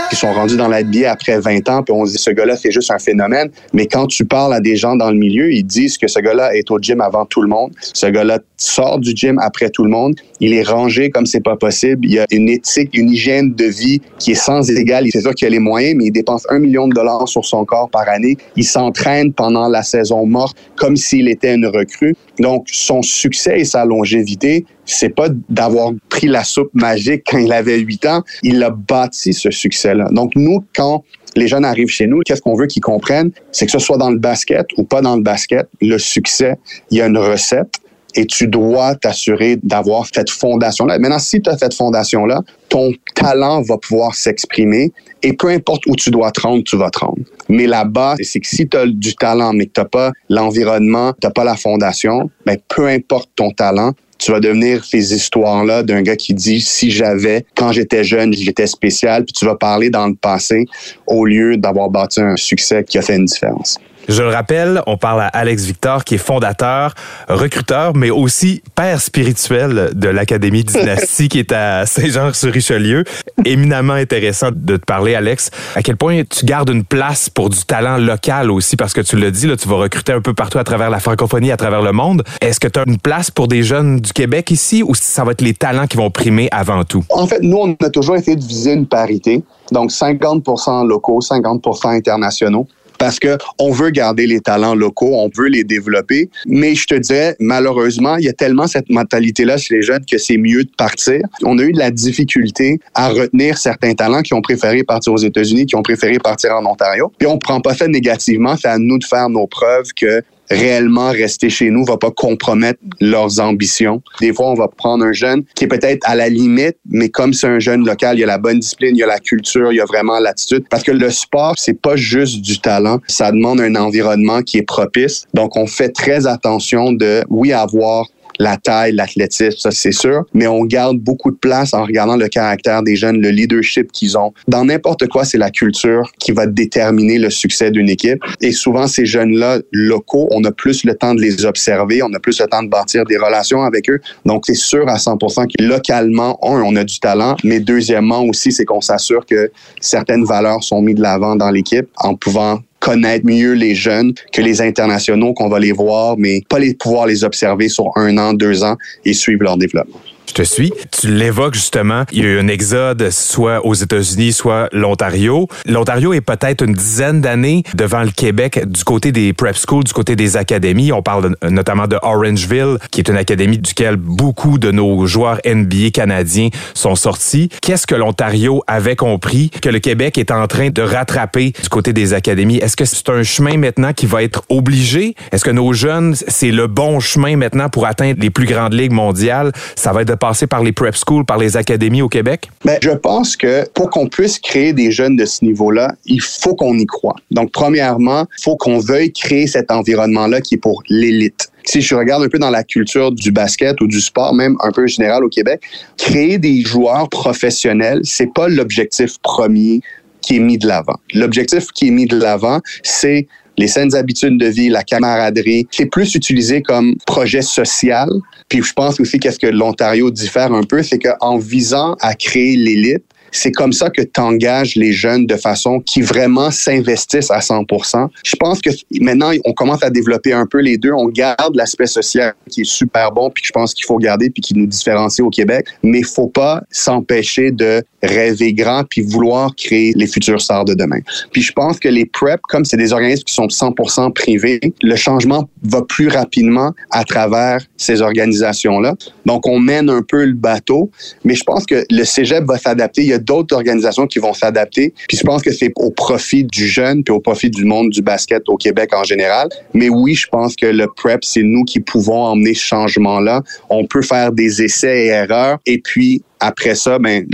[0.10, 2.58] qui sont rendus dans la NBA après 20 ans, puis on se dit, ce gars-là,
[2.58, 3.50] c'est juste un phénomène.
[3.74, 6.54] Mais quand tu parles à des gens dans le milieu, ils disent que ce gars-là
[6.54, 7.72] est au gym avant tout le monde.
[7.94, 10.16] Ce gars-là sort du gym après tout le monde.
[10.40, 12.06] Il est rangé comme c'est pas possible.
[12.06, 15.06] Il y a une éthique, une hygiène de vie qui est sans égal.
[15.12, 17.64] C'est sûr qu'il a les moyens, mais il dépense un million de dollars sur son
[17.64, 18.38] corps par année.
[18.56, 22.16] Il s'entraîne pendant la saison morte comme s'il était une recrue.
[22.40, 27.52] Donc, son succès et sa longévité, c'est pas d'avoir pris la soupe magique quand il
[27.52, 28.24] avait 8 ans.
[28.44, 30.08] Il a bâti ce succès-là.
[30.12, 31.04] Donc, nous, quand
[31.36, 33.32] les jeunes arrivent chez nous, qu'est-ce qu'on veut qu'ils comprennent?
[33.52, 36.56] C'est que ce soit dans le basket ou pas dans le basket, le succès,
[36.90, 37.82] il y a une recette
[38.16, 41.00] et tu dois t'assurer d'avoir cette fondation-là.
[41.00, 44.92] Maintenant, si tu as cette fondation-là, ton talent va pouvoir s'exprimer
[45.24, 47.20] et peu importe où tu dois te rendre, tu vas te rendre.
[47.50, 50.12] Mais la base, c'est que si tu as du talent, mais que tu n'as pas
[50.30, 55.14] l'environnement, tu n'as pas la fondation, ben, peu importe ton talent, tu vas devenir ces
[55.14, 59.56] histoires-là d'un gars qui dit si j'avais, quand j'étais jeune, j'étais spécial, puis tu vas
[59.56, 60.66] parler dans le passé
[61.08, 63.80] au lieu d'avoir bâti un succès qui a fait une différence.
[64.08, 66.94] Je le rappelle, on parle à Alex Victor, qui est fondateur,
[67.30, 73.04] recruteur, mais aussi père spirituel de l'Académie Dynastie, qui est à Saint-Jean-sur-Richelieu.
[73.46, 75.52] Éminemment intéressant de te parler, Alex.
[75.76, 79.16] À quel point tu gardes une place pour du talent local aussi, parce que tu
[79.16, 81.82] le dis, là, tu vas recruter un peu partout à travers la francophonie, à travers
[81.82, 82.24] le monde.
[82.42, 85.32] Est-ce que tu as une place pour des jeunes du Québec ici, ou ça va
[85.32, 87.04] être les talents qui vont primer avant tout?
[87.10, 89.44] En fait, nous, on a toujours essayé de viser une parité.
[89.72, 92.68] Donc, 50% locaux, 50% internationaux
[93.02, 96.30] parce que on veut garder les talents locaux, on veut les développer.
[96.46, 100.20] Mais je te dirais, malheureusement, il y a tellement cette mentalité-là chez les jeunes que
[100.20, 101.20] c'est mieux de partir.
[101.44, 105.18] On a eu de la difficulté à retenir certains talents qui ont préféré partir aux
[105.18, 107.12] États-Unis, qui ont préféré partir en Ontario.
[107.18, 110.22] Puis on prend pas ça négativement, c'est à nous de faire nos preuves que
[110.52, 114.02] réellement rester chez nous va pas compromettre leurs ambitions.
[114.20, 117.34] Des fois, on va prendre un jeune qui est peut-être à la limite, mais comme
[117.34, 119.72] c'est un jeune local, il y a la bonne discipline, il y a la culture,
[119.72, 120.66] il y a vraiment l'attitude.
[120.70, 124.64] Parce que le sport, c'est pas juste du talent, ça demande un environnement qui est
[124.64, 125.26] propice.
[125.34, 128.06] Donc, on fait très attention de, oui, avoir
[128.42, 132.28] la taille, l'athlétisme, ça c'est sûr, mais on garde beaucoup de place en regardant le
[132.28, 134.34] caractère des jeunes, le leadership qu'ils ont.
[134.48, 138.20] Dans n'importe quoi, c'est la culture qui va déterminer le succès d'une équipe.
[138.42, 142.20] Et souvent, ces jeunes-là, locaux, on a plus le temps de les observer, on a
[142.20, 144.00] plus le temps de bâtir des relations avec eux.
[144.26, 148.52] Donc, c'est sûr à 100% que localement, un, on a du talent, mais deuxièmement aussi,
[148.52, 153.26] c'est qu'on s'assure que certaines valeurs sont mises de l'avant dans l'équipe en pouvant connaître
[153.26, 157.24] mieux les jeunes que les internationaux qu'on va les voir, mais pas les pouvoir les
[157.24, 158.76] observer sur un an, deux ans
[159.06, 160.02] et suivre leur développement.
[160.28, 160.72] Je te suis.
[160.98, 162.04] Tu l'évoques justement.
[162.12, 165.48] Il y a eu un exode soit aux États-Unis, soit l'Ontario.
[165.66, 169.92] L'Ontario est peut-être une dizaine d'années devant le Québec du côté des prep schools, du
[169.92, 170.94] côté des académies.
[170.94, 175.90] On parle notamment de Orangeville, qui est une académie duquel beaucoup de nos joueurs NBA
[175.94, 177.50] canadiens sont sortis.
[177.62, 181.92] Qu'est-ce que l'Ontario avait compris que le Québec est en train de rattraper du côté
[181.92, 182.58] des académies?
[182.58, 185.16] Est-ce que c'est un chemin maintenant qui va être obligé?
[185.34, 188.94] Est-ce que nos jeunes, c'est le bon chemin maintenant pour atteindre les plus grandes ligues
[188.94, 189.52] mondiales?
[189.76, 192.50] Ça va être de passer par les prep schools, par les académies au Québec?
[192.66, 196.54] Ben, je pense que pour qu'on puisse créer des jeunes de ce niveau-là, il faut
[196.54, 197.16] qu'on y croit.
[197.32, 201.50] Donc, premièrement, il faut qu'on veuille créer cet environnement-là qui est pour l'élite.
[201.64, 204.72] Si je regarde un peu dans la culture du basket ou du sport, même un
[204.72, 205.62] peu général au Québec,
[205.98, 209.80] créer des joueurs professionnels, c'est pas l'objectif premier
[210.22, 211.00] qui est mis de l'avant.
[211.14, 213.28] L'objectif qui est mis de l'avant, c'est
[213.62, 218.10] les saines habitudes de vie, la camaraderie, qui est plus utilisé comme projet social.
[218.50, 222.58] Puis je pense aussi qu'est-ce que l'Ontario diffère un peu, c'est qu'en visant à créer
[222.58, 227.40] l'élite, c'est comme ça que tu engages les jeunes de façon qui vraiment s'investissent à
[227.40, 228.70] 100% Je pense que
[229.00, 230.92] maintenant, on commence à développer un peu les deux.
[230.92, 234.42] On garde l'aspect social qui est super bon, puis je pense qu'il faut garder, puis
[234.42, 235.68] qui nous différencie au Québec.
[235.84, 241.00] Mais faut pas s'empêcher de rêver grand, puis vouloir créer les futurs stars de demain.
[241.32, 244.96] Puis je pense que les PrEP, comme c'est des organismes qui sont 100% privés, le
[244.96, 248.96] changement va plus rapidement à travers ces organisations-là.
[249.26, 250.90] Donc, on mène un peu le bateau,
[251.24, 253.18] mais je pense que le cégep va s'adapter.
[253.22, 254.94] D'autres organisations qui vont s'adapter.
[255.08, 258.02] Puis je pense que c'est au profit du jeune puis au profit du monde du
[258.02, 259.50] basket au Québec en général.
[259.74, 263.42] Mais oui, je pense que le prep, c'est nous qui pouvons emmener ce changement-là.
[263.70, 267.26] On peut faire des essais et erreurs et puis après ça, ben,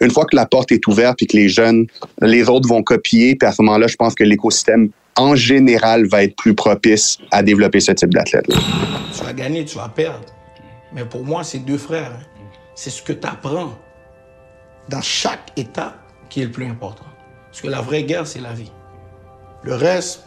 [0.00, 1.86] une fois que la porte est ouverte et que les jeunes,
[2.20, 6.24] les autres vont copier, puis à ce moment-là, je pense que l'écosystème en général va
[6.24, 8.46] être plus propice à développer ce type d'athlète.
[8.46, 10.24] Tu vas gagner, tu vas perdre.
[10.92, 12.12] Mais pour moi, c'est deux frères.
[12.12, 12.24] Hein.
[12.74, 13.72] C'est ce que tu apprends
[14.90, 17.04] dans chaque étape qui est le plus important.
[17.46, 18.70] Parce que la vraie guerre, c'est la vie.
[19.62, 20.24] Le reste,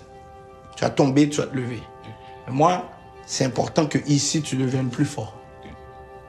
[0.75, 1.81] tu vas tomber, tu vas te lever.
[2.47, 2.89] Mais moi,
[3.25, 5.35] c'est important que ici, tu deviennes plus fort.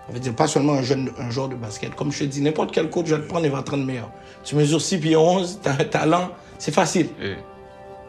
[0.06, 1.94] Ça veut dire pas seulement un jeune, un joueur de basket.
[1.94, 4.10] Comme je te dis, n'importe quel coach va te prendre et va te rendre meilleur.
[4.42, 7.08] Tu mesures 6 pieds 11, tu as un talent, c'est facile.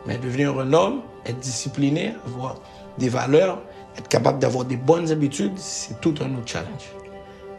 [0.05, 2.57] Mais devenir un homme, être discipliné, avoir
[2.97, 3.61] des valeurs,
[3.97, 6.91] être capable d'avoir des bonnes habitudes, c'est tout un autre challenge.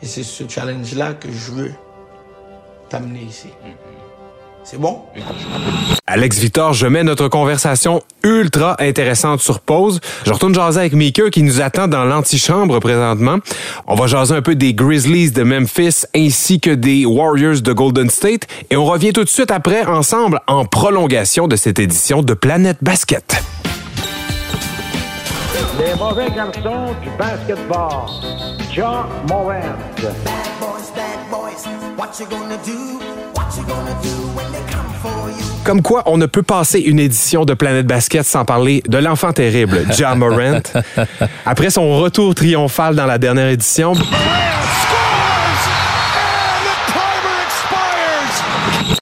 [0.02, 1.72] Et c'est ce challenge-là que je veux
[2.88, 3.48] t'amener ici.
[4.64, 5.02] C'est bon?
[6.08, 10.00] Alex Victor, je mets notre conversation ultra intéressante sur pause.
[10.24, 13.36] Je retourne jaser avec Maker qui nous attend dans l'antichambre présentement.
[13.86, 18.10] On va jaser un peu des Grizzlies de Memphis ainsi que des Warriors de Golden
[18.10, 22.34] State et on revient tout de suite après ensemble en prolongation de cette édition de
[22.34, 23.40] Planète Basket.
[25.78, 28.08] Les mauvais garçons du basketball.
[28.72, 29.76] John Morant.
[35.64, 39.32] Comme quoi, on ne peut passer une édition de Planète Basket sans parler de l'enfant
[39.32, 40.60] terrible, Ja Morant.
[41.46, 43.94] Après son retour triomphal dans la dernière édition,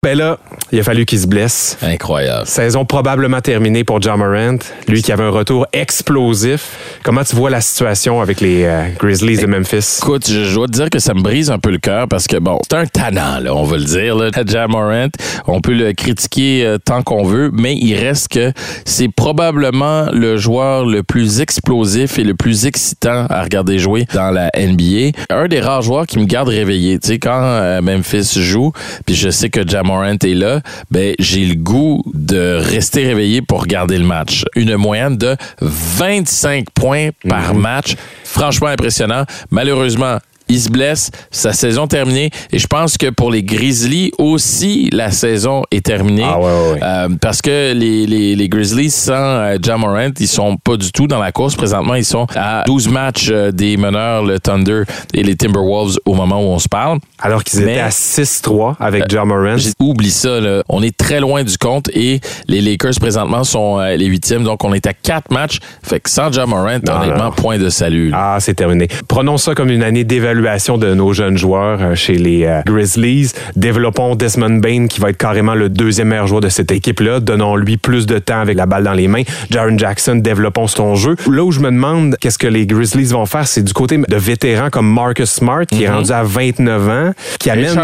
[0.05, 0.37] ben là,
[0.71, 1.79] il a fallu qu'il se blesse.
[1.81, 2.47] Incroyable.
[2.47, 6.99] Saison probablement terminée pour John Morant, lui qui avait un retour explosif.
[7.03, 10.01] Comment tu vois la situation avec les euh, Grizzlies de Memphis?
[10.03, 12.27] Écoute, je, je dois te dire que ça me brise un peu le cœur parce
[12.27, 14.17] que, bon, c'est un tannant, là, on va le dire.
[14.17, 14.31] Là.
[14.47, 15.09] Ja Morant,
[15.47, 18.53] on peut le critiquer euh, tant qu'on veut, mais il reste que
[18.85, 24.31] c'est probablement le joueur le plus explosif et le plus excitant à regarder jouer dans
[24.31, 25.17] la NBA.
[25.31, 26.99] Un des rares joueurs qui me garde réveillé.
[26.99, 28.73] Tu sais, quand euh, Memphis joue,
[29.07, 33.43] puis je sais que Ja Morant est là, ben j'ai le goût de rester réveillé
[33.43, 34.45] pour regarder le match.
[34.57, 37.95] Une moyenne de 25 points par match.
[38.25, 39.25] Franchement impressionnant.
[39.53, 40.19] Malheureusement,
[40.49, 42.31] il se blesse, sa saison terminée.
[42.53, 46.23] Et je pense que pour les Grizzlies aussi, la saison est terminée.
[46.25, 46.79] Ah ouais, ouais, ouais.
[46.83, 50.93] Euh, parce que les, les, les Grizzlies, sans euh, Ja Morant, ils sont pas du
[50.93, 51.55] tout dans la course.
[51.57, 54.83] Présentement, ils sont à 12 matchs euh, des meneurs, le Thunder
[55.15, 56.99] et les Timberwolves au moment où on se parle.
[57.19, 59.57] Alors qu'ils étaient à 6-3 avec Ja Morant.
[59.57, 60.63] J'ai- Oublie ça, là.
[60.69, 64.63] on est très loin du compte et les Lakers présentement sont euh, les huitièmes, donc
[64.65, 65.59] on est à quatre matchs.
[65.83, 67.31] Fait que sans Ja Morant, Non, honnêtement, non.
[67.33, 68.11] point de salut.
[68.11, 68.35] là.
[68.35, 68.89] Ah, c'est terminé.
[69.09, 73.33] Prenons ça comme une année d'évaluation de nos jeunes joueurs euh, chez les euh, Grizzlies.
[73.57, 77.21] Développons Desmond Bain, qui va être carrément le deuxième meilleur joueur de cette équipe-là.
[77.21, 79.23] Donnons-lui plus de temps avec la balle dans les mains.
[79.51, 81.17] Jaron Jackson, développons son jeu.
[81.31, 84.17] Là où je me demande qu'est-ce que les Grizzlies vont faire, c'est du côté de
[84.17, 87.79] vétérans comme Marcus Smart, qui est rendu à 29 ans, qui amène...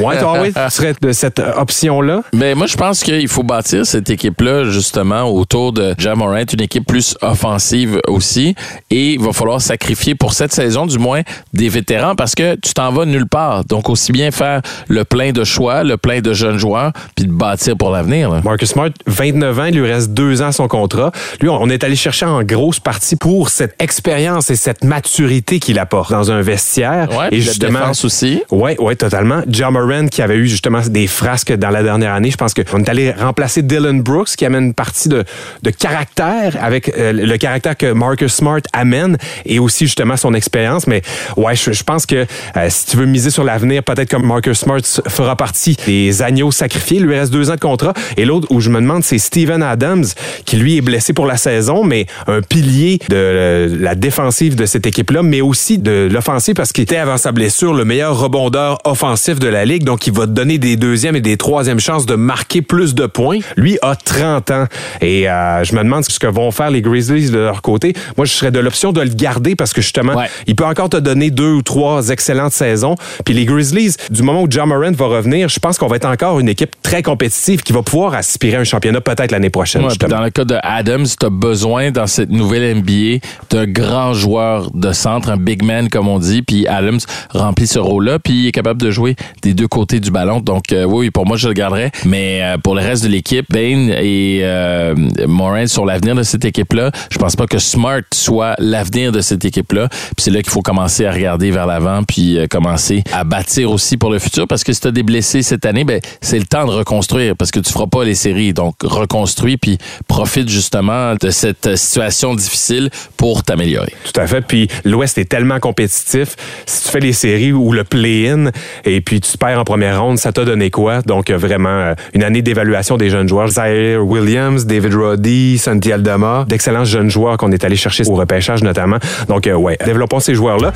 [0.00, 2.22] Ouais, toi, oui, tu serais de cette euh, option-là?
[2.32, 6.60] Mais moi, je pense qu'il faut bâtir cette équipe-là, justement, autour de Ja Morant, une
[6.62, 8.54] équipe plus offensive aussi.
[8.90, 11.22] Et il va falloir sacrifier pour cette saison, du moins,
[11.52, 11.79] des vétérans
[12.16, 13.64] parce que tu t'en vas nulle part.
[13.64, 17.32] Donc, aussi bien faire le plein de choix, le plein de jeunes joueurs, puis de
[17.32, 18.40] bâtir pour l'avenir.
[18.44, 21.12] Marcus Smart, 29 ans, il lui reste deux ans à son contrat.
[21.40, 25.78] Lui, on est allé chercher en grosse partie pour cette expérience et cette maturité qu'il
[25.78, 27.08] apporte dans un vestiaire.
[27.10, 28.42] Ouais, et la justement, défense aussi.
[28.50, 29.42] Ouais, ouais, totalement.
[29.48, 32.80] John Moran, qui avait eu justement des frasques dans la dernière année, je pense qu'on
[32.80, 35.24] est allé remplacer Dylan Brooks, qui amène une partie de,
[35.62, 40.86] de caractère avec euh, le caractère que Marcus Smart amène et aussi justement son expérience.
[40.86, 41.02] Mais
[41.36, 44.26] ouais, je, je, je pense que euh, si tu veux miser sur l'avenir, peut-être comme
[44.26, 46.98] Marcus Smart fera partie des agneaux sacrifiés.
[46.98, 47.94] Il lui reste deux ans de contrat.
[48.16, 50.04] Et l'autre où je me demande, c'est Steven Adams,
[50.44, 54.66] qui lui est blessé pour la saison, mais un pilier de euh, la défensive de
[54.66, 58.78] cette équipe-là, mais aussi de l'offensive parce qu'il était avant sa blessure le meilleur rebondeur
[58.84, 59.84] offensif de la ligue.
[59.84, 63.06] Donc, il va te donner des deuxièmes et des troisièmes chances de marquer plus de
[63.06, 63.38] points.
[63.56, 64.66] Lui a 30 ans.
[65.00, 67.94] Et euh, je me demande ce que vont faire les Grizzlies de leur côté.
[68.16, 70.98] Moi, je serais de l'option de le garder parce que justement, il peut encore te
[70.98, 72.96] donner deux ou trois excellentes saisons.
[73.24, 76.08] Puis les Grizzlies, du moment où John Morant va revenir, je pense qu'on va être
[76.08, 79.84] encore une équipe très compétitive qui va pouvoir aspirer à un championnat peut-être l'année prochaine.
[79.84, 83.18] Ouais, dans le cas de Adams, tu as besoin dans cette nouvelle NBA
[83.50, 87.00] d'un grand joueur de centre, un big man comme on dit, puis Adams
[87.30, 90.40] remplit ce rôle-là, puis il est capable de jouer des deux côtés du ballon.
[90.40, 93.46] Donc euh, oui, pour moi je le garderais, mais euh, pour le reste de l'équipe,
[93.50, 94.94] Bain et euh,
[95.26, 96.90] Morin sont l'avenir de cette équipe-là.
[97.10, 99.88] Je pense pas que Smart soit l'avenir de cette équipe-là.
[99.88, 103.70] Puis c'est là qu'il faut commencer à regarder vers l'avant, puis euh, commencer à bâtir
[103.70, 106.38] aussi pour le futur, parce que si tu as des blessés cette année, ben c'est
[106.38, 108.52] le temps de reconstruire, parce que tu feras pas les séries.
[108.52, 109.78] Donc reconstruis, puis
[110.08, 113.92] profite justement de cette situation difficile pour t'améliorer.
[114.04, 114.42] Tout à fait.
[114.42, 116.36] Puis l'Ouest est tellement compétitif.
[116.66, 118.50] Si tu fais les séries ou le play-in
[118.84, 121.02] et puis tu perds en première ronde, ça t'a donné quoi?
[121.02, 123.48] Donc euh, vraiment euh, une année d'évaluation des jeunes joueurs.
[123.48, 128.62] Zaire Williams, David Roddy, Santi Aldama, d'excellents jeunes joueurs qu'on est allé chercher au repêchage
[128.62, 128.98] notamment.
[129.28, 130.72] Donc euh, ouais, développons ces joueurs-là.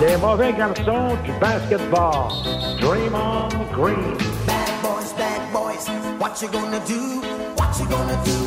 [0.00, 2.28] Les mauvais garçons du basketball.
[2.80, 4.16] Draymond Green.
[4.46, 7.20] Bad boys, bad boys, what you gonna do?
[7.56, 8.41] What you gonna do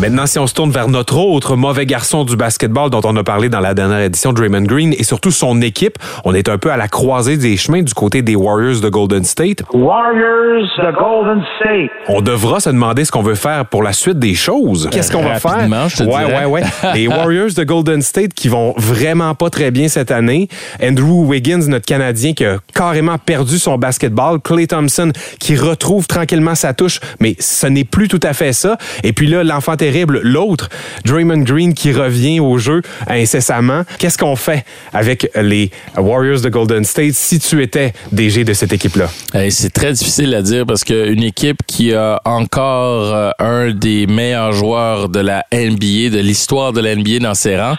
[0.00, 3.24] Maintenant, si on se tourne vers notre autre mauvais garçon du basketball dont on a
[3.24, 6.70] parlé dans la dernière édition, Draymond Green, et surtout son équipe, on est un peu
[6.70, 9.64] à la croisée des chemins du côté des Warriors de Golden State.
[9.72, 11.90] Warriors, the Golden State.
[12.06, 14.88] On devra se demander ce qu'on veut faire pour la suite des choses.
[14.92, 15.88] Qu'est-ce qu'on va faire?
[15.88, 16.44] Je te ouais, dirais.
[16.44, 16.62] ouais, ouais.
[16.94, 20.46] Les Warriors de Golden State qui vont vraiment pas très bien cette année.
[20.80, 24.38] Andrew Wiggins, notre Canadien, qui a carrément perdu son basketball.
[24.40, 28.78] Clay Thompson qui retrouve tranquillement sa touche, mais ce n'est plus tout à fait ça.
[29.02, 29.76] Et puis là, l'enfant
[30.22, 30.68] l'autre,
[31.04, 33.82] Draymond Green qui revient au jeu incessamment.
[33.98, 38.72] Qu'est-ce qu'on fait avec les Warriors de Golden State si tu étais DG de cette
[38.72, 39.08] équipe-là?
[39.50, 44.52] C'est très difficile à dire parce qu'une équipe qui a encore euh, un des meilleurs
[44.52, 47.76] joueurs de la NBA, de l'histoire de la NBA dans ses rangs,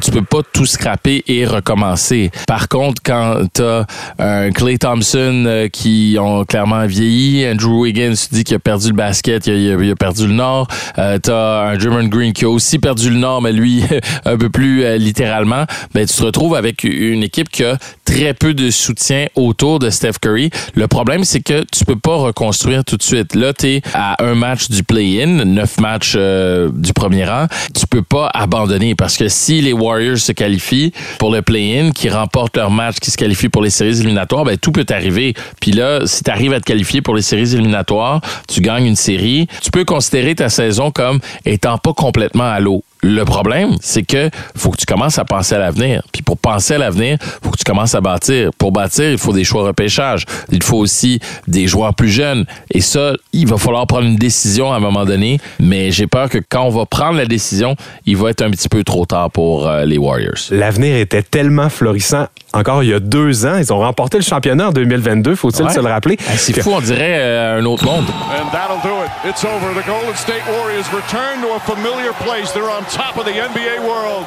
[0.00, 2.30] tu peux pas tout scraper et recommencer.
[2.46, 3.84] Par contre, quand t'as
[4.18, 8.94] un Clay Thompson euh, qui ont clairement vieilli, Andrew Wiggins, dis qu'il a perdu le
[8.94, 13.10] basket, il a, perdu le nord, euh, t'as un Draymond Green qui a aussi perdu
[13.10, 13.84] le nord, mais lui
[14.24, 18.34] un peu plus euh, littéralement, ben tu te retrouves avec une équipe qui a très
[18.34, 20.50] peu de soutien autour de Steph Curry.
[20.74, 23.34] Le problème, c'est que tu peux pas reconstruire tout de suite.
[23.34, 27.46] Là, t'es à un match du play-in, neuf matchs euh, du premier rang.
[27.74, 32.08] Tu peux pas abandonner parce que si les Warriors se qualifient pour le play-in, qui
[32.08, 35.34] remportent leur match, qui se qualifient pour les séries éliminatoires, ben tout peut arriver.
[35.60, 38.96] Puis là, si tu arrives à te qualifier pour les séries éliminatoires, tu gagnes une
[38.96, 42.82] série, tu peux considérer ta saison comme étant pas complètement à l'eau.
[43.02, 46.02] Le problème, c'est que faut que tu commences à penser à l'avenir.
[46.12, 48.50] Puis pour penser à l'avenir, faut que tu commences à bâtir.
[48.58, 50.26] Pour bâtir, il faut des choix repêchage.
[50.50, 52.44] Il faut aussi des joueurs plus jeunes.
[52.70, 55.40] Et ça, il va falloir prendre une décision à un moment donné.
[55.58, 57.74] Mais j'ai peur que quand on va prendre la décision,
[58.04, 60.50] il va être un petit peu trop tard pour euh, les Warriors.
[60.50, 62.26] L'avenir était tellement florissant.
[62.52, 65.72] Encore il y a deux ans, ils ont remporté le championnat en 2022, faut-il Ouais.
[65.72, 66.16] se le rappeler?
[66.28, 68.04] Ah, C'est fou, on dirait euh, un autre monde.
[68.08, 69.10] And that'll do it.
[69.30, 69.72] It's over.
[69.80, 72.52] The Golden State Warriors return to a familiar place.
[72.52, 74.24] They're on top of the NBA world.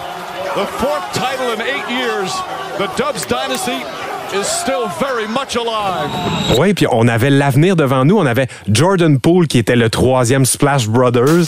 [0.56, 2.32] The fourth title in eight years.
[2.78, 3.84] The Dubs dynasty
[4.34, 6.10] is still very much alive.
[6.58, 8.18] Oui, puis on avait l'avenir devant nous.
[8.18, 11.46] On avait Jordan Poole qui était le troisième Splash Brothers.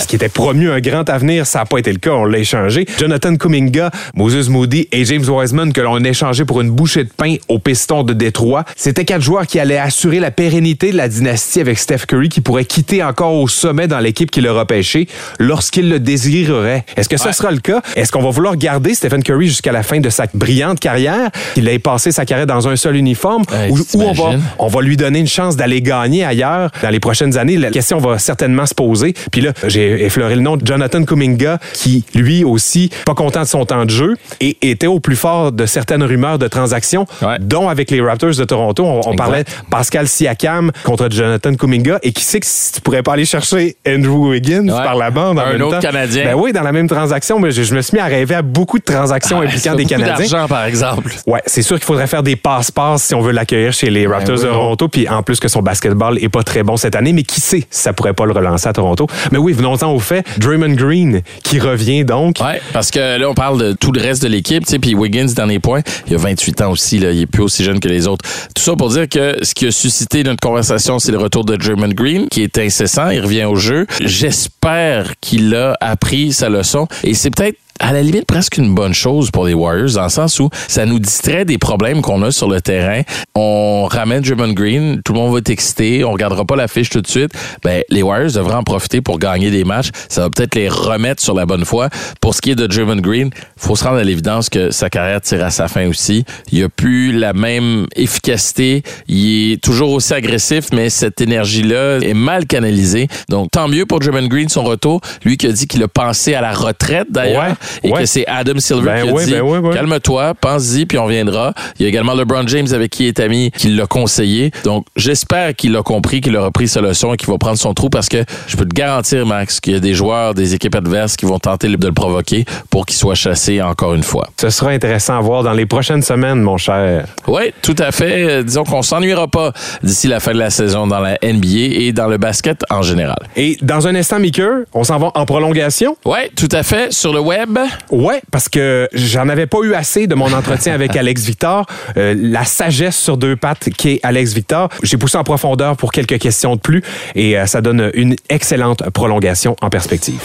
[0.00, 2.38] Ce qui était promu un grand avenir, ça n'a pas été le cas, on l'a
[2.38, 2.86] échangé.
[2.98, 7.10] Jonathan Kuminga, Moses Moody et James Wiseman que l'on a échangé pour une bouchée de
[7.14, 8.64] pain au piston de Détroit.
[8.76, 12.40] C'était quatre joueurs qui allaient assurer la pérennité de la dynastie avec Steph Curry qui
[12.40, 15.08] pourrait quitter encore au sommet dans l'équipe qui l'a repêché
[15.38, 16.84] lorsqu'il le désirerait.
[16.96, 17.82] Est-ce que ça sera le cas?
[17.96, 21.30] Est-ce qu'on va vouloir garder Stephen Curry jusqu'à la fin de sa brillante carrière?
[21.54, 23.44] Qu'il ait passé sa carrière dans un seul uniforme?
[23.70, 27.00] ou ou on va, on va lui donner une chance d'aller gagner ailleurs dans les
[27.00, 27.56] prochaines années?
[27.56, 29.14] La question va certainement se poser.
[29.30, 33.46] Puis là, j'ai effleuré le nom de Jonathan Kuminga, qui, lui aussi, pas content de
[33.46, 37.06] son temps de jeu et était au plus fort de certaines rumeurs de transactions,
[37.40, 38.84] dont avec les Raptors de Toronto.
[38.84, 41.98] On, on parlait Pascal Siakam contre Jonathan Kuminga.
[42.02, 44.84] Et qui sait que si tu pourrais pas aller chercher Andrew Wiggins Ouais.
[44.84, 45.80] par la bande en Un même autre temps.
[45.80, 46.24] Canadien.
[46.24, 47.38] Ben oui, dans la même transaction.
[47.38, 49.84] Mais je, je me suis mis à rêver à beaucoup de transactions Ah, impliquant des
[49.84, 50.16] Canadiens.
[50.16, 51.12] d'argent, par exemple.
[51.26, 54.36] Ouais, c'est sûr qu'il faudrait faire des passe-passe si on veut l'accueillir chez les Raptors
[54.38, 54.48] oui, de.
[54.48, 54.88] Toronto.
[54.88, 57.60] Puis en plus que son basketball est pas très bon cette année, mais qui sait
[57.70, 59.06] si ça pourrait pas le relancer à Toronto.
[59.30, 60.24] Mais oui, venons venons-en au fait.
[60.38, 62.36] Draymond Green qui revient donc.
[62.72, 65.26] Parce que là, on parle de tout le reste de l'équipe, tu sais, puis Wiggins,
[65.34, 68.06] dernier point, il a 28 ans aussi, là, il est plus aussi jeune que les
[68.08, 68.24] autres.
[68.54, 71.56] Tout ça pour dire que ce qui a suscité notre conversation, c'est le retour de
[71.56, 73.86] Draymond Green, qui est incessant, il revient au jeu.
[74.00, 78.94] J'espère qu'il a appris sa leçon, et c'est peut-être à la limite presque une bonne
[78.94, 82.30] chose pour les Warriors dans le sens où ça nous distrait des problèmes qu'on a
[82.30, 83.02] sur le terrain.
[83.34, 86.90] On ramène Draymond Green, tout le monde va être excité, on regardera pas la fiche
[86.90, 87.32] tout de suite.
[87.64, 89.90] Ben les Warriors devraient en profiter pour gagner des matchs.
[90.08, 91.88] Ça va peut-être les remettre sur la bonne voie.
[92.20, 95.20] Pour ce qui est de Draymond Green, faut se rendre à l'évidence que sa carrière
[95.20, 96.24] tire à sa fin aussi.
[96.52, 102.14] Il a plus la même efficacité, il est toujours aussi agressif, mais cette énergie-là est
[102.14, 103.08] mal canalisée.
[103.28, 105.00] Donc tant mieux pour Draymond Green son retour.
[105.24, 107.56] Lui qui a dit qu'il a pensé à la retraite d'ailleurs.
[107.82, 108.00] Et Ouais.
[108.00, 109.74] que c'est Adam Silver Ben qui a oui, dit ben oui, oui.
[109.74, 111.52] calme-toi, pense-y puis on viendra.
[111.78, 114.50] Il y a également LeBron James avec qui il est ami qui l'a conseillé.
[114.64, 117.74] Donc j'espère qu'il a compris, qu'il a repris sa leçon et qu'il va prendre son
[117.74, 120.74] trou parce que je peux te garantir Max qu'il y a des joueurs des équipes
[120.74, 124.28] adverses qui vont tenter de le provoquer pour qu'il soit chassé encore une fois.
[124.40, 127.06] Ce sera intéressant à voir dans les prochaines semaines, mon cher.
[127.26, 128.42] Oui, tout à fait.
[128.44, 129.52] Disons qu'on s'ennuiera pas
[129.82, 133.18] d'ici la fin de la saison dans la NBA et dans le basket en général.
[133.36, 134.42] Et dans un instant, Mickey,
[134.72, 135.96] on s'en va en prolongation.
[136.04, 136.92] Oui, tout à fait.
[136.92, 137.51] Sur le web.
[137.90, 141.66] Ouais, parce que j'en avais pas eu assez de mon entretien avec Alex Victor.
[141.96, 144.68] Euh, la sagesse sur deux pattes qu'est Alex Victor.
[144.82, 146.82] J'ai poussé en profondeur pour quelques questions de plus
[147.14, 150.20] et euh, ça donne une excellente prolongation en perspective.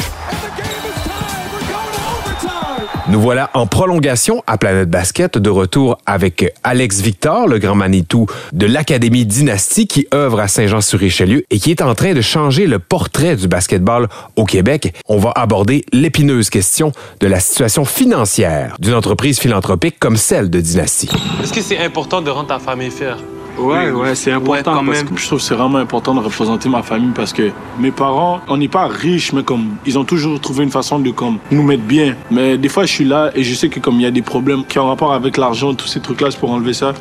[3.10, 8.26] Nous voilà en prolongation à Planète Basket, de retour avec Alex Victor, le grand Manitou
[8.52, 12.80] de l'Académie Dynastie qui œuvre à Saint-Jean-sur-Richelieu et qui est en train de changer le
[12.80, 14.94] portrait du basketball au Québec.
[15.08, 16.92] On va aborder l'épineuse question
[17.22, 21.10] de la situation financière d'une entreprise philanthropique comme celle de Dynastie.
[21.42, 23.20] Est-ce que c'est important de rendre ta famille fière?
[23.58, 25.10] Ouais, ouais, c'est important quand parce même.
[25.10, 28.40] que je trouve que c'est vraiment important de représenter ma famille parce que mes parents,
[28.48, 31.64] on n'est pas riches, mais comme ils ont toujours trouvé une façon de comme nous
[31.64, 32.16] mettre bien.
[32.30, 34.22] Mais des fois, je suis là et je sais que comme il y a des
[34.22, 36.94] problèmes qui ont rapport avec l'argent, tous ces trucs-là, c'est pour enlever ça.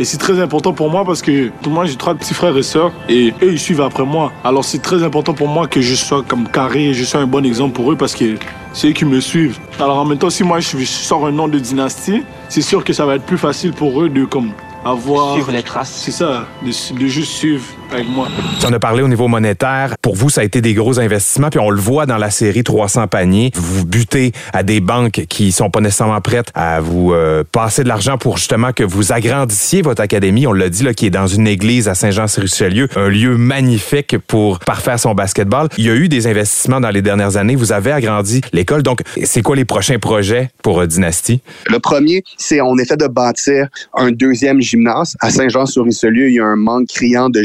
[0.00, 2.90] Et c'est très important pour moi parce que moi j'ai trois petits frères et sœurs
[3.08, 4.32] et eux ils suivent après moi.
[4.42, 7.44] Alors c'est très important pour moi que je sois comme carré, je sois un bon
[7.44, 8.34] exemple pour eux parce que
[8.72, 9.56] c'est eux qui me suivent.
[9.78, 12.82] Alors en même temps si moi je je sors un nom de dynastie, c'est sûr
[12.82, 14.50] que ça va être plus facile pour eux de comme
[14.84, 15.92] avoir Suivre les traces.
[15.92, 17.64] C'est ça, de, de juste suivre
[17.94, 18.28] avec moi.
[18.60, 19.94] Tu en as parlé au niveau monétaire.
[20.02, 22.64] Pour vous, ça a été des gros investissements, puis on le voit dans la série
[22.64, 23.50] 300 paniers.
[23.54, 27.88] Vous butez à des banques qui sont pas nécessairement prêtes à vous euh, passer de
[27.88, 30.46] l'argent pour justement que vous agrandissiez votre académie.
[30.46, 34.58] On l'a dit, là, qui est dans une église à Saint-Jean-sur-Richelieu, un lieu magnifique pour
[34.58, 35.68] parfaire son basketball.
[35.78, 37.56] Il y a eu des investissements dans les dernières années.
[37.56, 38.82] Vous avez agrandi l'école.
[38.82, 41.40] Donc, c'est quoi les prochains projets pour euh, Dynastie?
[41.68, 45.16] Le premier, c'est en effet de bâtir un deuxième gymnase.
[45.20, 47.42] À Saint-Jean-sur-Richelieu, il y a un manque criant de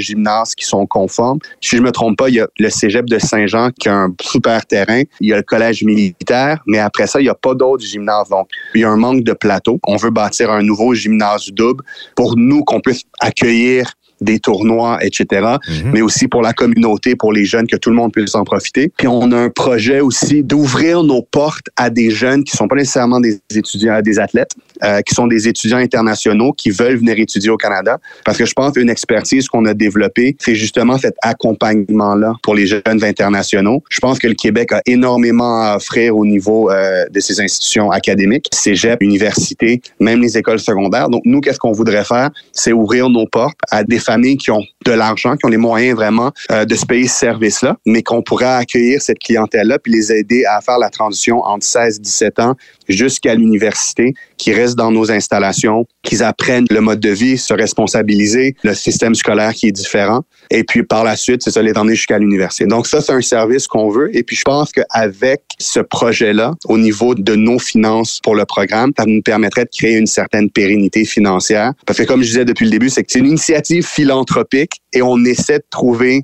[0.55, 1.39] qui sont conformes.
[1.61, 4.13] Si je me trompe pas, il y a le cégep de Saint-Jean qui a un
[4.21, 5.03] super terrain.
[5.19, 8.29] Il y a le collège militaire, mais après ça, il n'y a pas d'autres gymnases.
[8.29, 9.79] Donc, il y a un manque de plateau.
[9.87, 11.83] On veut bâtir un nouveau gymnase double
[12.15, 15.55] pour nous qu'on puisse accueillir des tournois, etc.,
[15.93, 18.91] mais aussi pour la communauté, pour les jeunes, que tout le monde puisse en profiter.
[18.97, 22.75] Puis on a un projet aussi d'ouvrir nos portes à des jeunes qui sont pas
[22.75, 24.51] nécessairement des étudiants, des athlètes,
[24.83, 27.99] euh, qui sont des étudiants internationaux qui veulent venir étudier au Canada.
[28.25, 32.65] Parce que je pense qu'une expertise qu'on a développée, c'est justement cet accompagnement-là pour les
[32.65, 33.83] jeunes internationaux.
[33.89, 37.91] Je pense que le Québec a énormément à offrir au niveau euh, de ses institutions
[37.91, 41.09] académiques, cégep, université, même les écoles secondaires.
[41.09, 42.29] Donc nous, qu'est-ce qu'on voudrait faire?
[42.51, 43.99] C'est ouvrir nos portes à des
[44.37, 47.77] qui ont de l'argent, qui ont les moyens vraiment euh, de se payer ce service-là,
[47.85, 51.97] mais qu'on pourrait accueillir cette clientèle-là puis les aider à faire la transition entre 16
[51.97, 52.55] et 17 ans
[52.89, 58.55] jusqu'à l'université, qui restent dans nos installations, qu'ils apprennent le mode de vie, se responsabiliser,
[58.63, 61.95] le système scolaire qui est différent, et puis par la suite, c'est ça, les emmener
[61.95, 62.65] jusqu'à l'université.
[62.65, 66.77] Donc ça, c'est un service qu'on veut, et puis je pense qu'avec ce projet-là, au
[66.77, 71.05] niveau de nos finances pour le programme, ça nous permettrait de créer une certaine pérennité
[71.05, 71.73] financière.
[71.85, 75.01] Parce que comme je disais depuis le début, c'est que c'est une initiative philanthropique, et
[75.01, 76.23] on essaie de trouver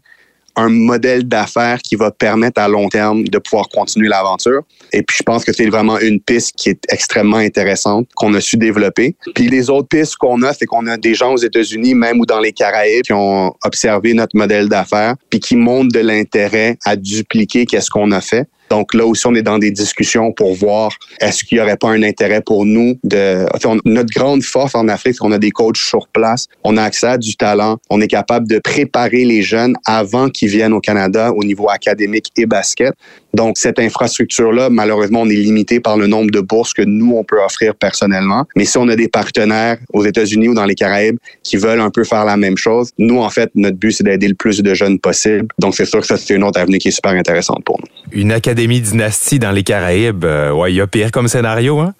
[0.55, 4.61] un modèle d'affaires qui va permettre à long terme de pouvoir continuer l'aventure.
[4.93, 8.41] Et puis, je pense que c'est vraiment une piste qui est extrêmement intéressante, qu'on a
[8.41, 9.15] su développer.
[9.33, 12.25] Puis, les autres pistes qu'on a, c'est qu'on a des gens aux États-Unis, même ou
[12.25, 16.95] dans les Caraïbes, qui ont observé notre modèle d'affaires, puis qui montrent de l'intérêt à
[16.95, 18.47] dupliquer qu'est-ce qu'on a fait.
[18.69, 21.89] Donc là aussi, on est dans des discussions pour voir est-ce qu'il n'y aurait pas
[21.89, 23.45] un intérêt pour nous de...
[23.85, 27.07] Notre grande force en Afrique, c'est qu'on a des coachs sur place, on a accès
[27.07, 31.31] à du talent, on est capable de préparer les jeunes avant qu'ils viennent au Canada
[31.31, 32.93] au niveau académique et basket.
[33.33, 37.25] Donc, cette infrastructure-là, malheureusement, on est limité par le nombre de bourses que nous, on
[37.25, 38.45] peut offrir personnellement.
[38.55, 41.89] Mais si on a des partenaires aux États-Unis ou dans les Caraïbes qui veulent un
[41.89, 44.73] peu faire la même chose, nous, en fait, notre but, c'est d'aider le plus de
[44.73, 45.47] jeunes possible.
[45.59, 48.19] Donc, c'est sûr que ça, c'est une autre avenue qui est super intéressante pour nous.
[48.55, 51.93] Dynastie dans les Caraïbes, euh, ouais, il y a pire comme scénario, hein?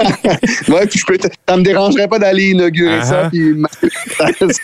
[0.68, 3.22] ouais, puis je peux te- ça me dérangerait pas d'aller inaugurer Ah ça.
[3.24, 3.30] ah.
[3.30, 3.54] Puis...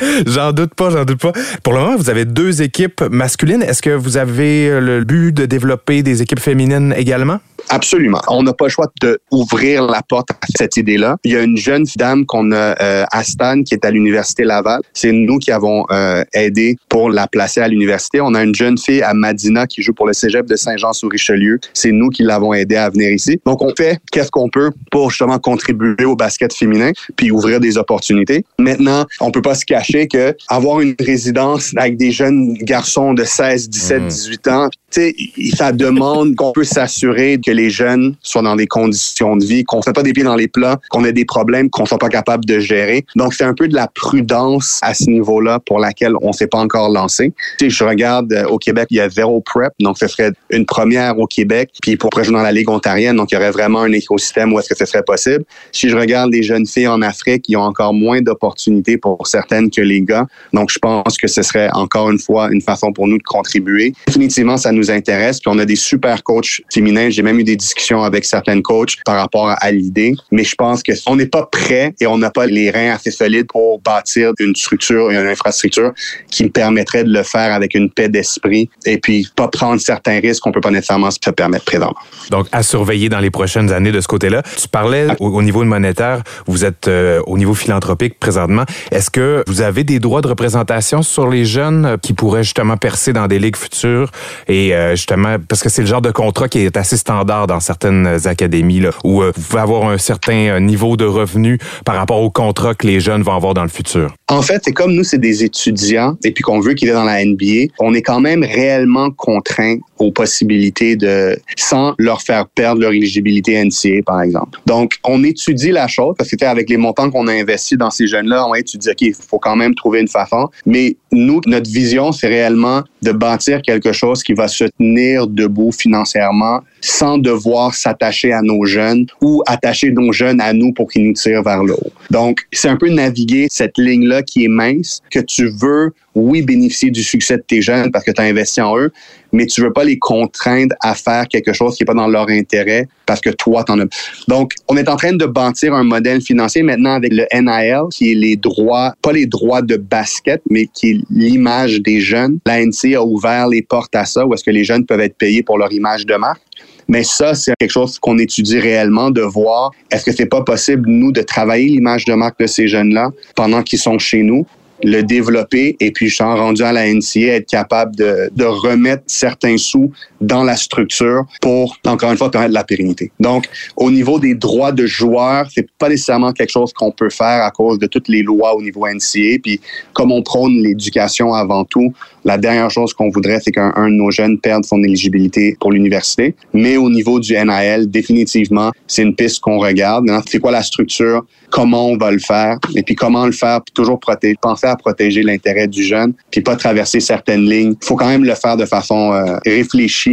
[0.26, 1.32] J'en doute pas, j'en doute pas.
[1.64, 3.62] Pour le moment, vous avez deux équipes masculines.
[3.62, 7.38] Est-ce que vous avez euh, le but de développer des équipes féminines également?
[7.68, 8.20] Absolument.
[8.28, 11.16] On n'a pas le choix de ouvrir la porte à cette idée-là.
[11.24, 14.44] Il y a une jeune dame qu'on a euh, à Stan qui est à l'université
[14.44, 14.80] Laval.
[14.94, 18.20] C'est nous qui avons euh, aidé pour la placer à l'université.
[18.20, 21.58] On a une jeune fille à Madina qui joue pour le Cégep de Saint-Jean-sur-Richelieu.
[21.74, 23.40] C'est nous qui l'avons aidé à venir ici.
[23.44, 27.76] Donc on fait qu'est-ce qu'on peut pour justement contribuer au basket féminin puis ouvrir des
[27.76, 28.44] opportunités.
[28.58, 33.24] Maintenant, on peut pas se cacher que avoir une résidence avec des jeunes garçons de
[33.24, 35.14] 16, 17, 18 ans, tu sais,
[35.54, 39.78] ça demande qu'on peut s'assurer que les jeunes soient dans des conditions de vie, qu'on
[39.78, 42.08] ne fait pas des pieds dans les plats, qu'on ait des problèmes qu'on soit pas
[42.08, 43.04] capable de gérer.
[43.14, 46.58] Donc, c'est un peu de la prudence à ce niveau-là pour laquelle on s'est pas
[46.58, 47.32] encore lancé.
[47.58, 50.32] Tu sais, je regarde euh, au Québec, il y a zéro prep, donc ce serait
[50.50, 53.50] une première au Québec, puis pour jouer dans la Ligue ontarienne, donc il y aurait
[53.50, 55.44] vraiment un écosystème où est-ce que ce serait possible.
[55.72, 59.70] Si je regarde les jeunes filles en Afrique, ils ont encore moins d'opportunités pour certaines
[59.70, 60.26] que les gars.
[60.52, 63.92] Donc, je pense que ce serait encore une fois une façon pour nous de contribuer.
[64.06, 65.40] Définitivement, ça nous intéresse.
[65.40, 67.10] Puis on a des super coachs féminins.
[67.10, 70.14] J'ai même eu des discussions avec certaines coachs par rapport à l'idée.
[70.32, 73.10] Mais je pense que on n'est pas prêt et on n'a pas les reins assez
[73.10, 75.92] solides pour bâtir une structure et une infrastructure
[76.30, 80.20] qui me permettrait de le faire avec une paix d'esprit et puis pas prendre certains
[80.20, 82.00] risques qu'on peut pas nécessairement se permettre présentement.
[82.30, 84.42] Donc, à surveiller dans les prochaines années de ce côté-là.
[84.56, 88.64] Tu parlais au, au niveau monétaire, vous êtes euh, au niveau philanthropique présentement.
[88.90, 93.12] Est-ce que vous avez des droits de représentation sur les jeunes qui pourraient justement percer
[93.12, 94.10] dans des ligues futures
[94.46, 97.60] et euh, justement parce que c'est le genre de contrat qui est assez standard dans
[97.60, 102.20] certaines académies où euh, vous pouvez avoir un certain euh, niveau de revenu par rapport
[102.20, 104.14] au contrat que les jeunes vont avoir dans le futur.
[104.28, 107.04] En fait, c'est comme nous, c'est des étudiants et puis qu'on veut qu'ils aient dans
[107.04, 112.80] la NBA, on est quand même réellement contraint aux possibilités de, sans leur faire perdre
[112.80, 114.60] leur éligibilité NCA, par exemple.
[114.66, 118.06] Donc, on étudie la chose parce que avec les montants qu'on a investis dans ces
[118.06, 120.48] jeunes-là, on étudie, OK, il faut quand même trouver une façon.
[120.66, 125.72] Mais nous, notre vision, c'est réellement de bâtir quelque chose qui va se tenir debout
[125.72, 131.06] financièrement sans devoir s'attacher à nos jeunes ou attacher nos jeunes à nous pour qu'ils
[131.06, 131.92] nous tirent vers le haut.
[132.10, 136.90] Donc, c'est un peu naviguer cette ligne-là qui est mince, que tu veux, oui, bénéficier
[136.90, 138.90] du succès de tes jeunes parce que tu as investi en eux,
[139.32, 142.28] mais tu veux pas les contraindre à faire quelque chose qui est pas dans leur
[142.28, 143.86] intérêt parce que toi, t'en as.
[144.26, 148.12] Donc, on est en train de bâtir un modèle financier maintenant avec le NIL, qui
[148.12, 152.38] est les droits, pas les droits de basket, mais qui est l'image des jeunes.
[152.46, 155.16] La NCA a ouvert les portes à ça, où est-ce que les jeunes peuvent être
[155.16, 156.42] payés pour leur image de marque.
[156.88, 160.88] Mais ça, c'est quelque chose qu'on étudie réellement, de voir est-ce que c'est pas possible,
[160.88, 164.46] nous, de travailler l'image de marque de ces jeunes-là pendant qu'ils sont chez nous,
[164.82, 169.92] le développer et puis, je rendu à la NCA, être capable de remettre certains sous
[170.20, 173.12] dans la structure pour, encore une fois, permettre la pérennité.
[173.20, 177.44] Donc, au niveau des droits de joueurs, c'est pas nécessairement quelque chose qu'on peut faire
[177.44, 179.38] à cause de toutes les lois au niveau NCA.
[179.42, 179.60] Puis,
[179.92, 181.92] comme on prône l'éducation avant tout,
[182.24, 185.72] la dernière chose qu'on voudrait, c'est qu'un un de nos jeunes perde son éligibilité pour
[185.72, 186.34] l'université.
[186.52, 190.06] Mais au niveau du NIL, définitivement, c'est une piste qu'on regarde.
[190.28, 191.24] C'est quoi la structure?
[191.50, 192.58] Comment on va le faire?
[192.74, 193.62] Et puis, comment le faire?
[193.62, 197.74] Puis toujours protéger, penser à protéger l'intérêt du jeune, puis pas traverser certaines lignes.
[197.80, 200.07] Il faut quand même le faire de façon euh, réfléchie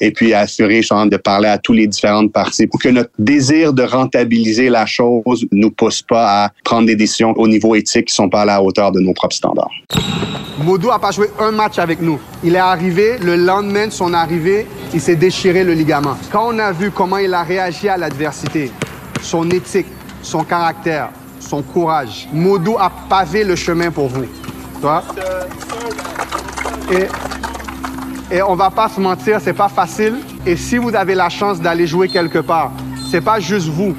[0.00, 3.72] et puis assurer, genre, de parler à tous les différentes parties pour que notre désir
[3.72, 8.14] de rentabiliser la chose nous pousse pas à prendre des décisions au niveau éthique qui
[8.14, 9.70] sont pas à la hauteur de nos propres standards.
[10.64, 12.18] Modo a pas joué un match avec nous.
[12.44, 16.16] Il est arrivé, le lendemain de son arrivée, il s'est déchiré le ligament.
[16.30, 18.70] Quand on a vu comment il a réagi à l'adversité,
[19.22, 19.86] son éthique,
[20.22, 24.24] son caractère, son courage, Modo a pavé le chemin pour vous.
[24.24, 25.02] Tu vois?
[26.92, 27.06] Et,
[28.30, 30.18] et on va pas se mentir, c'est pas facile.
[30.46, 32.72] Et si vous avez la chance d'aller jouer quelque part,
[33.10, 33.94] c'est pas juste vous.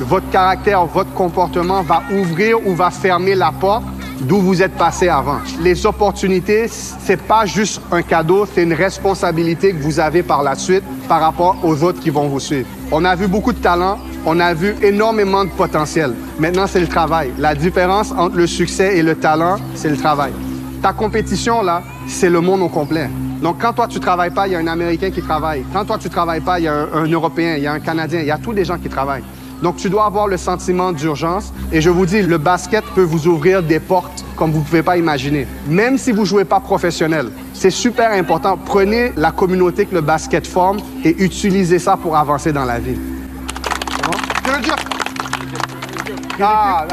[0.00, 3.84] Votre caractère, votre comportement va ouvrir ou va fermer la porte
[4.20, 5.38] d'où vous êtes passé avant.
[5.60, 10.54] Les opportunités, c'est pas juste un cadeau, c'est une responsabilité que vous avez par la
[10.54, 12.68] suite par rapport aux autres qui vont vous suivre.
[12.92, 16.14] On a vu beaucoup de talent, on a vu énormément de potentiel.
[16.38, 17.32] Maintenant, c'est le travail.
[17.38, 20.32] La différence entre le succès et le talent, c'est le travail.
[20.80, 23.08] Ta compétition, là, c'est le monde au complet.
[23.44, 25.64] Donc, quand toi, tu travailles pas, il y a un Américain qui travaille.
[25.70, 28.20] Quand toi, tu travailles pas, il y a un, Européen, il y a un Canadien,
[28.20, 29.22] il y a tous des gens qui travaillent.
[29.62, 31.52] Donc, tu dois avoir le sentiment d'urgence.
[31.70, 34.82] Et je vous dis, le basket peut vous ouvrir des portes comme vous ne pouvez
[34.82, 35.46] pas imaginer.
[35.68, 38.56] Même si vous ne jouez pas professionnel, c'est super important.
[38.56, 42.96] Prenez la communauté que le basket forme et utilisez ça pour avancer dans la vie.
[44.04, 44.16] Bon?
[46.40, 46.86] Ah.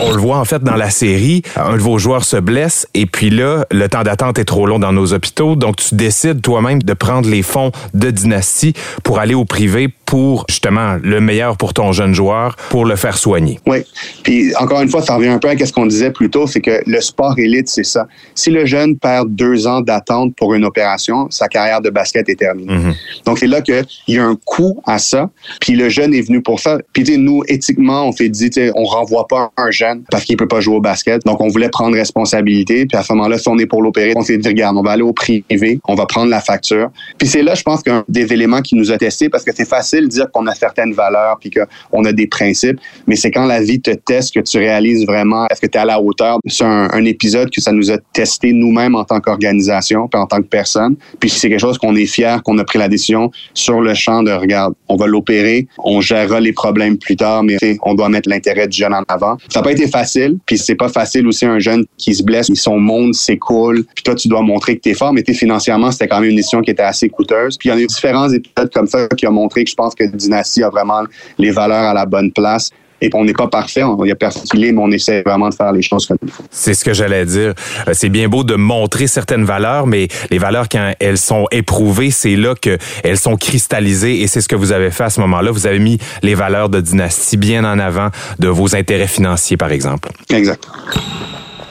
[0.00, 3.06] On le voit en fait dans la série, un de vos joueurs se blesse et
[3.06, 6.82] puis là, le temps d'attente est trop long dans nos hôpitaux, donc tu décides toi-même
[6.82, 11.74] de prendre les fonds de Dynastie pour aller au privé pour justement le meilleur pour
[11.74, 13.58] ton jeune joueur, pour le faire soigner.
[13.66, 13.78] Oui.
[14.22, 16.60] Puis encore une fois, ça revient un peu à ce qu'on disait plus tôt, c'est
[16.60, 18.06] que le sport élite, c'est ça.
[18.32, 22.36] Si le jeune perd deux ans d'attente pour une opération, sa carrière de basket est
[22.36, 22.94] terminée.
[23.26, 25.30] Donc c'est là qu'il y a un coût à ça.
[25.60, 26.78] Puis le jeune est venu pour ça.
[26.92, 30.36] Puis tu sais, nous, éthiquement, on fait dit, on renvoie pas un jeune parce qu'il
[30.36, 31.24] peut pas jouer au basket.
[31.26, 32.86] Donc on voulait prendre responsabilité.
[32.86, 34.92] Puis à ce moment-là, si on est pour l'opérer, on s'est dit, regarde, on va
[34.92, 36.92] aller au privé, on va prendre la facture.
[37.18, 39.68] Puis c'est là, je pense qu'un des éléments qui nous a testé parce que c'est
[39.68, 43.60] facile dire qu'on a certaines valeurs puis qu'on a des principes, mais c'est quand la
[43.60, 46.38] vie te teste que tu réalises vraiment est-ce que tu es à la hauteur.
[46.46, 50.38] C'est un, épisode que ça nous a testé nous-mêmes en tant qu'organisation puis en tant
[50.38, 50.96] que personne.
[51.20, 54.22] Puis c'est quelque chose qu'on est fier qu'on a pris la décision sur le champ
[54.22, 58.28] de regarde, on va l'opérer, on gérera les problèmes plus tard, mais on doit mettre
[58.30, 59.36] l'intérêt du jeune en avant.
[59.48, 62.50] Ça n'a pas été facile, puis c'est pas facile aussi un jeune qui se blesse,
[62.54, 65.90] son monde s'écoule, puis toi tu dois montrer que tu es fort, mais t'es financièrement
[65.92, 67.56] c'était quand même une décision qui était assez coûteuse.
[67.58, 69.74] Puis il y en a eu différents épisodes comme ça qui ont montré que je
[69.74, 71.02] pense que Dynasty a vraiment
[71.38, 72.70] les valeurs à la bonne place.
[73.00, 75.20] Et puis, on n'est pas parfait, il y a personne qui l'est, mais on essaie
[75.26, 76.44] vraiment de faire les choses comme il faut.
[76.50, 77.52] C'est ce que j'allais dire.
[77.86, 82.10] Euh, C'est bien beau de montrer certaines valeurs, mais les valeurs, quand elles sont éprouvées,
[82.10, 85.50] c'est là qu'elles sont cristallisées et c'est ce que vous avez fait à ce moment-là.
[85.50, 88.08] Vous avez mis les valeurs de dynastie bien en avant
[88.38, 90.08] de vos intérêts financiers, par exemple.
[90.30, 90.66] Exact.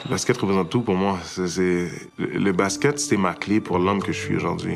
[0.04, 1.18] Le basket représente tout pour moi.
[1.24, 1.88] C'est- c'est-
[2.18, 4.74] Le le basket, c'était ma clé pour l'homme que je suis aujourd'hui.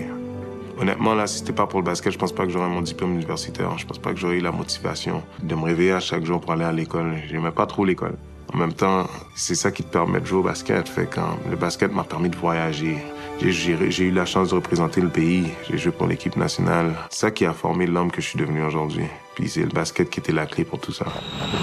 [0.80, 3.14] Honnêtement, là, si c'était pas pour le basket, je pense pas que j'aurais mon diplôme
[3.14, 3.76] universitaire.
[3.78, 6.52] Je pense pas que j'aurais eu la motivation de me réveiller à chaque jour pour
[6.52, 7.16] aller à l'école.
[7.28, 8.16] J'aimais pas trop l'école.
[8.54, 10.88] En même temps, c'est ça qui te permet de jouer au basket.
[10.88, 12.98] Fait quand le basket m'a permis de voyager.
[13.40, 15.48] J'ai eu la chance de représenter le pays.
[15.68, 16.94] J'ai joué pour l'équipe nationale.
[17.10, 19.04] C'est ça qui a formé l'homme que je suis devenu aujourd'hui.
[19.38, 21.04] Puis c'est le basket qui était la clé pour tout ça.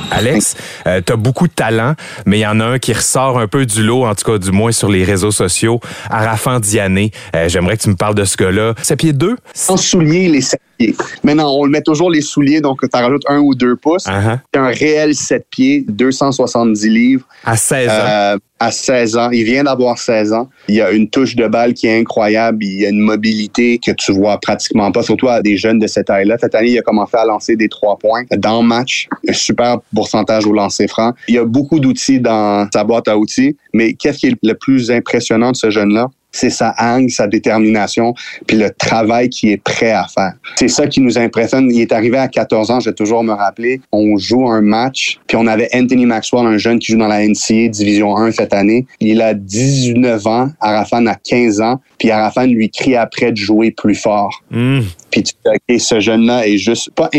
[0.10, 0.56] Alex,
[0.88, 1.96] euh, t'as beaucoup de talent,
[2.26, 4.38] mais il y en a un qui ressort un peu du lot, en tout cas
[4.38, 5.82] du moins sur les réseaux sociaux.
[6.10, 8.76] Arafan Diané, Euh, j'aimerais que tu me parles de ce gars-là.
[8.82, 9.36] C'est pied 2?
[9.54, 10.96] Sans souliers, les 7 pieds.
[11.24, 14.06] Maintenant, on le met toujours les souliers, donc tu rajoutes un ou deux pouces.
[14.06, 17.26] C'est un réel 7 pieds, 270 livres.
[17.44, 17.92] À 16 ans.
[17.92, 19.30] Euh, à 16 ans.
[19.32, 20.50] Il vient d'avoir 16 ans.
[20.68, 22.64] Il a une touche de balle qui est incroyable.
[22.64, 26.08] Il a une mobilité que tu vois pratiquement pas, surtout à des jeunes de cette
[26.08, 26.38] taille-là.
[26.40, 29.08] Cette année, il a commencé à lancer des trois points dans le match.
[29.28, 31.14] Un super pourcentage au lancer franc.
[31.28, 33.58] Il y a beaucoup d'outils dans sa boîte à outils.
[33.74, 36.08] Mais qu'est-ce qui est le plus impressionnant de ce jeune-là?
[36.36, 38.14] C'est sa haine, sa détermination,
[38.46, 40.34] puis le travail qu'il est prêt à faire.
[40.56, 41.72] C'est ça qui nous impressionne.
[41.72, 43.82] Il est arrivé à 14 ans, je vais toujours me rappeler.
[43.92, 47.26] On joue un match, puis on avait Anthony Maxwell, un jeune qui joue dans la
[47.26, 48.86] NCA Division 1 cette année.
[49.00, 53.72] Il a 19 ans, Arafan a 15 ans, puis Arafan lui crie après de jouer
[53.72, 54.44] plus fort.
[54.52, 57.10] Puis tu te dis, OK, ce jeune-là est juste pas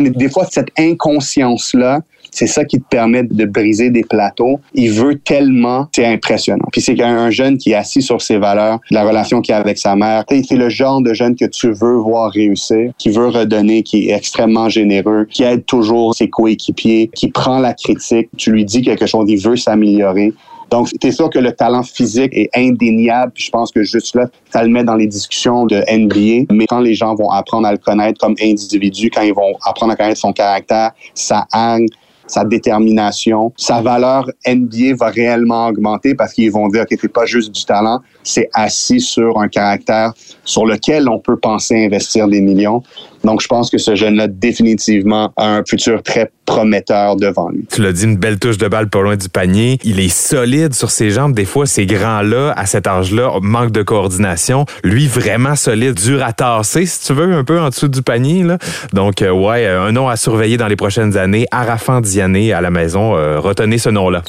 [0.00, 2.00] mais des fois, cette inconscience-là,
[2.36, 4.60] c'est ça qui te permet de briser des plateaux.
[4.74, 6.66] Il veut tellement, c'est impressionnant.
[6.70, 9.58] Puis c'est qu'un un jeune qui est assis sur ses valeurs, la relation qu'il a
[9.58, 13.28] avec sa mère, c'est le genre de jeune que tu veux voir réussir, qui veut
[13.28, 18.52] redonner, qui est extrêmement généreux, qui aide toujours ses coéquipiers, qui prend la critique, tu
[18.52, 20.34] lui dis quelque chose, il veut s'améliorer.
[20.70, 23.32] Donc, c'est sûr que le talent physique est indéniable.
[23.32, 26.52] Puis je pense que juste là, ça le met dans les discussions de NBA.
[26.52, 29.92] Mais quand les gens vont apprendre à le connaître comme individu, quand ils vont apprendre
[29.92, 31.86] à connaître son caractère, sa haine,
[32.26, 37.26] sa détermination, sa valeur NBA va réellement augmenter parce qu'ils vont dire que c'est pas
[37.26, 40.12] juste du talent, c'est assis sur un caractère
[40.44, 42.82] sur lequel on peut penser investir des millions.
[43.26, 47.66] Donc, je pense que ce jeune-là, définitivement, a un futur très prometteur devant lui.
[47.70, 49.78] Tu l'as dit, une belle touche de balle pas loin du panier.
[49.82, 51.34] Il est solide sur ses jambes.
[51.34, 54.64] Des fois, ces grands-là, à cet âge-là, manquent de coordination.
[54.84, 58.44] Lui, vraiment solide, dur à tasser, si tu veux, un peu en dessous du panier.
[58.44, 58.58] Là.
[58.92, 61.46] Donc, euh, ouais, un nom à surveiller dans les prochaines années.
[61.50, 63.16] Arafan Diané à la maison.
[63.16, 64.22] Euh, retenez ce nom-là.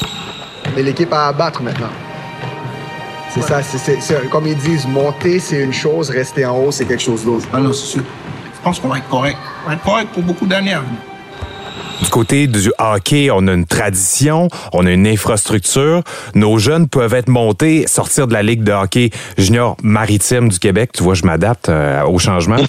[0.76, 1.92] Mais l'équipe à abattre maintenant.
[3.30, 7.04] C'est ça, c'est- comme ils disent, monter c'est une chose, rester en haut c'est quelque
[7.04, 7.46] chose d'autre.
[7.54, 8.02] C'est sûr.
[8.58, 9.38] Je pense qu'on va être correct.
[9.66, 11.00] On va être correct pour beaucoup d'années à venir.
[12.02, 16.04] Du côté du hockey, on a une tradition, on a une infrastructure.
[16.36, 20.92] Nos jeunes peuvent être montés, sortir de la Ligue de hockey junior maritime du Québec.
[20.94, 22.58] Tu vois, je m'adapte euh, au changement.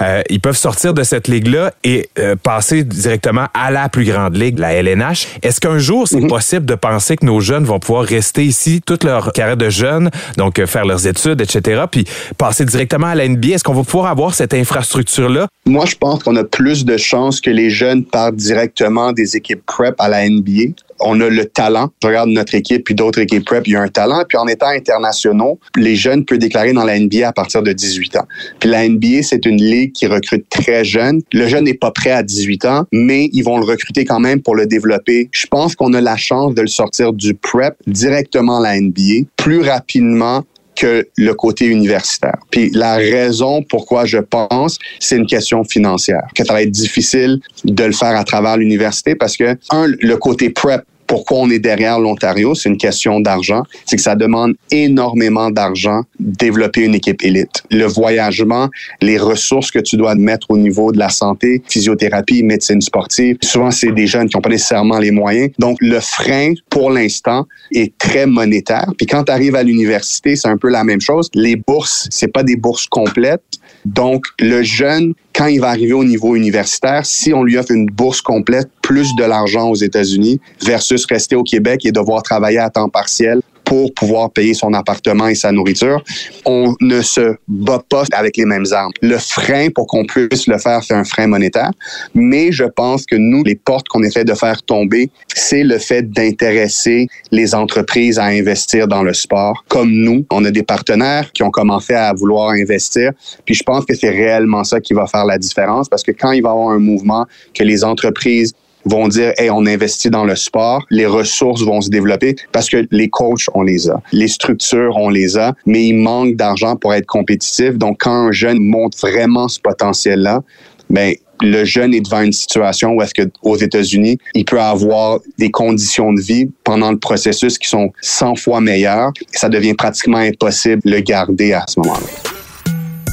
[0.00, 4.36] Euh, ils peuvent sortir de cette ligue-là et euh, passer directement à la plus grande
[4.36, 5.28] ligue, la LNH.
[5.40, 9.04] Est-ce qu'un jour, c'est possible de penser que nos jeunes vont pouvoir rester ici toute
[9.04, 13.50] leur carrière de jeunes, donc faire leurs études, etc., puis passer directement à la NBA?
[13.50, 15.46] Est-ce qu'on va pouvoir avoir cette infrastructure-là?
[15.66, 19.64] Moi, je pense qu'on a plus de chances que les jeunes partent directement des équipes
[19.64, 20.74] prep à la NBA.
[21.00, 21.90] On a le talent.
[22.02, 24.22] Je regarde notre équipe puis d'autres équipes prep, il y a un talent.
[24.28, 28.16] Puis en étant internationaux, les jeunes peuvent déclarer dans la NBA à partir de 18
[28.16, 28.26] ans.
[28.60, 31.20] Puis la NBA, c'est une ligue qui recrute très jeune.
[31.32, 34.40] Le jeune n'est pas prêt à 18 ans, mais ils vont le recruter quand même
[34.40, 35.28] pour le développer.
[35.32, 39.26] Je pense qu'on a la chance de le sortir du prep directement à la NBA
[39.36, 40.44] plus rapidement
[40.74, 42.38] que le côté universitaire.
[42.50, 46.22] Puis la raison pourquoi je pense, c'est une question financière.
[46.34, 50.16] Que ça va être difficile de le faire à travers l'université parce que, un, le
[50.16, 53.62] côté prep, pourquoi on est derrière l'Ontario, c'est une question d'argent.
[53.86, 57.62] C'est que ça demande énormément d'argent développer une équipe élite.
[57.70, 58.68] Le voyagement,
[59.00, 63.70] les ressources que tu dois mettre au niveau de la santé, physiothérapie, médecine sportive, souvent
[63.70, 65.50] c'est des jeunes qui n'ont pas nécessairement les moyens.
[65.58, 68.90] Donc le frein, pour l'instant, est très monétaire.
[68.96, 71.28] Puis quand tu arrives à l'université, c'est un peu la même chose.
[71.34, 73.42] Les bourses, c'est pas des bourses complètes.
[73.84, 77.86] Donc le jeune, quand il va arriver au niveau universitaire, si on lui offre une
[77.86, 82.70] bourse complète, plus de l'argent aux États-Unis versus rester au Québec et devoir travailler à
[82.70, 86.02] temps partiel pour pouvoir payer son appartement et sa nourriture,
[86.44, 88.92] on ne se bat pas avec les mêmes armes.
[89.02, 91.70] Le frein pour qu'on puisse le faire, c'est un frein monétaire,
[92.14, 96.10] mais je pense que nous, les portes qu'on essaie de faire tomber, c'est le fait
[96.10, 99.64] d'intéresser les entreprises à investir dans le sport.
[99.68, 103.12] Comme nous, on a des partenaires qui ont commencé à vouloir investir,
[103.44, 106.32] puis je pense que c'est réellement ça qui va faire la différence parce que quand
[106.32, 108.52] il va y avoir un mouvement que les entreprises
[108.84, 112.86] vont dire, hey, on investit dans le sport, les ressources vont se développer parce que
[112.90, 116.94] les coachs, on les a, les structures, on les a, mais il manque d'argent pour
[116.94, 117.74] être compétitif.
[117.74, 120.42] Donc, quand un jeune montre vraiment ce potentiel-là,
[120.90, 125.18] ben le jeune est devant une situation où est-ce que aux États-Unis, il peut avoir
[125.38, 129.74] des conditions de vie pendant le processus qui sont 100 fois meilleures et ça devient
[129.74, 132.43] pratiquement impossible de le garder à ce moment-là.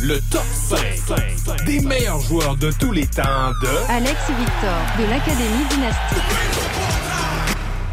[0.04, 0.80] Le top 5
[1.68, 6.24] des meilleurs joueurs de tous les temps de Alex Victor de l'Académie Dynastique.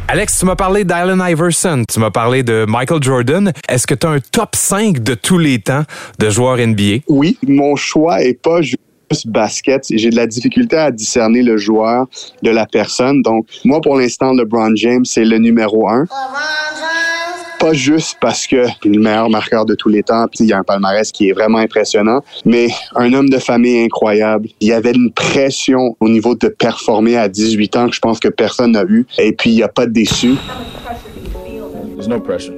[0.08, 3.52] Alex, tu m'as parlé d'Allen Iverson, tu m'as parlé de Michael Jordan.
[3.68, 5.82] Est-ce que tu as un top 5 de tous les temps
[6.18, 7.02] de joueurs NBA?
[7.08, 8.78] Oui, mon choix est pas juste
[9.26, 9.84] basket.
[9.90, 12.06] J'ai de la difficulté à discerner le joueur
[12.42, 13.20] de la personne.
[13.20, 16.06] Donc, moi, pour l'instant, LeBron James, c'est le numéro un.
[17.58, 20.52] Pas juste parce que c'est le meilleur marqueur de tous les temps, puis il y
[20.52, 24.48] a un palmarès qui est vraiment impressionnant, mais un homme de famille incroyable.
[24.60, 28.20] Il y avait une pression au niveau de performer à 18 ans que je pense
[28.20, 29.06] que personne n'a eu.
[29.18, 30.34] Et puis, il n'y a pas de déçu.
[31.96, 32.54] There's no pressure.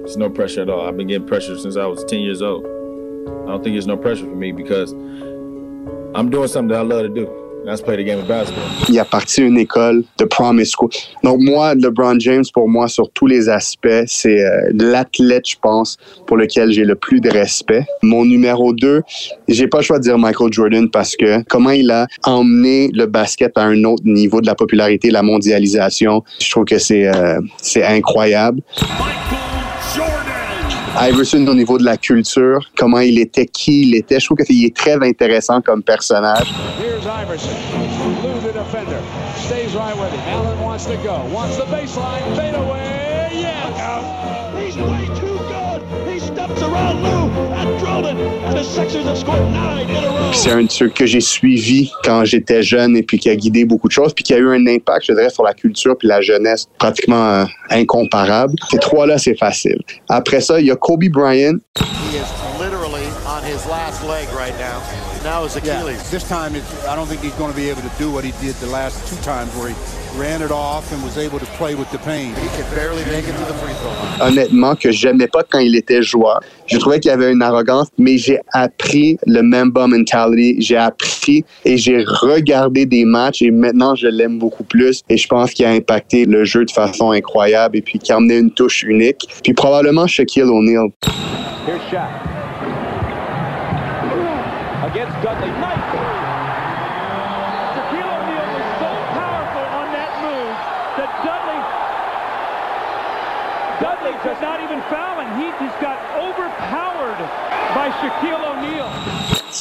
[0.00, 0.88] There's no pressure at all.
[0.88, 2.66] I've been getting pressure since I was 10 years old.
[3.46, 4.92] I don't think there's no pressure for me because
[6.14, 7.43] I'm doing something that I love to do.
[7.64, 8.64] And That's play the game of basketball.
[8.88, 10.90] Il a parti une école de promise school.
[11.22, 15.96] Donc moi, LeBron James, pour moi, sur tous les aspects, c'est euh, l'athlète, je pense,
[16.26, 17.84] pour lequel j'ai le plus de respect.
[18.02, 19.02] Mon numéro 2,
[19.48, 23.06] j'ai pas le choix de dire Michael Jordan parce que comment il a emmené le
[23.06, 27.40] basket à un autre niveau de la popularité, la mondialisation, je trouve que c'est euh,
[27.58, 28.60] c'est incroyable.
[30.96, 34.64] Iverson au niveau de la culture, comment il était, qui il était, je trouve qu'il
[34.64, 36.46] est très intéressant comme personnage.
[37.24, 38.22] Here's Iverson.
[38.22, 39.02] Lou the defender.
[39.36, 40.20] Stays right with him.
[40.20, 41.24] Allen wants to go.
[41.32, 42.22] Wants the baseline.
[42.36, 43.30] Fade away.
[43.32, 44.54] Yes.
[44.56, 45.82] He's way too good.
[46.08, 48.16] He steps around Lou and drilled it.
[48.16, 50.30] And the Sixers have scored nine in a row.
[50.30, 53.36] Puis c'est un de ceux que j'ai suivi quand j'étais jeune et puis qui a
[53.36, 55.96] guidé beaucoup de choses, puis qui a eu un impact, je dirais, sur la culture
[55.96, 58.54] puis la jeunesse pratiquement euh, incomparable.
[58.70, 59.80] Ces trois-là, c'est facile.
[60.08, 61.58] Après ça, il y a Kobe Bryant.
[61.78, 62.53] He
[65.44, 66.10] Now his Yeah, Achilles.
[66.10, 68.32] this time, it's, I don't think he's going to be able to do what he
[68.40, 69.74] did the last two times where he
[70.16, 72.34] ran it off and was able to play with the pain.
[72.36, 74.20] He can barely make it to the free throw line.
[74.20, 76.40] honnêtement, que j'aimais pas quand il était joueur.
[76.66, 80.62] Je trouvais qu'il y avait une arrogance, mais j'ai appris le Mamba mentality.
[80.62, 85.02] J'ai appris et j'ai regardé des matchs et maintenant je l'aime beaucoup plus.
[85.10, 88.16] Et je pense qu'il a impacté le jeu de façon incroyable et puis qui a
[88.16, 89.28] amené une touche unique.
[89.42, 90.88] Puis probablement Shaquille O'Neal.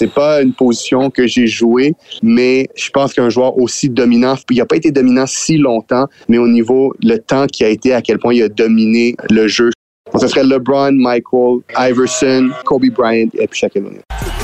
[0.04, 4.58] C'est pas une position que j'ai jouée, mais je pense qu'un joueur aussi dominant, il
[4.58, 8.01] n'a pas été dominant si longtemps, mais au niveau, le temps qui a été, à
[8.01, 9.70] quel point il a dominé le jeu.
[10.20, 14.43] Ce serait LeBron, Michael, Iverson, Kobe Bryant et puis Shaquille O'Neal.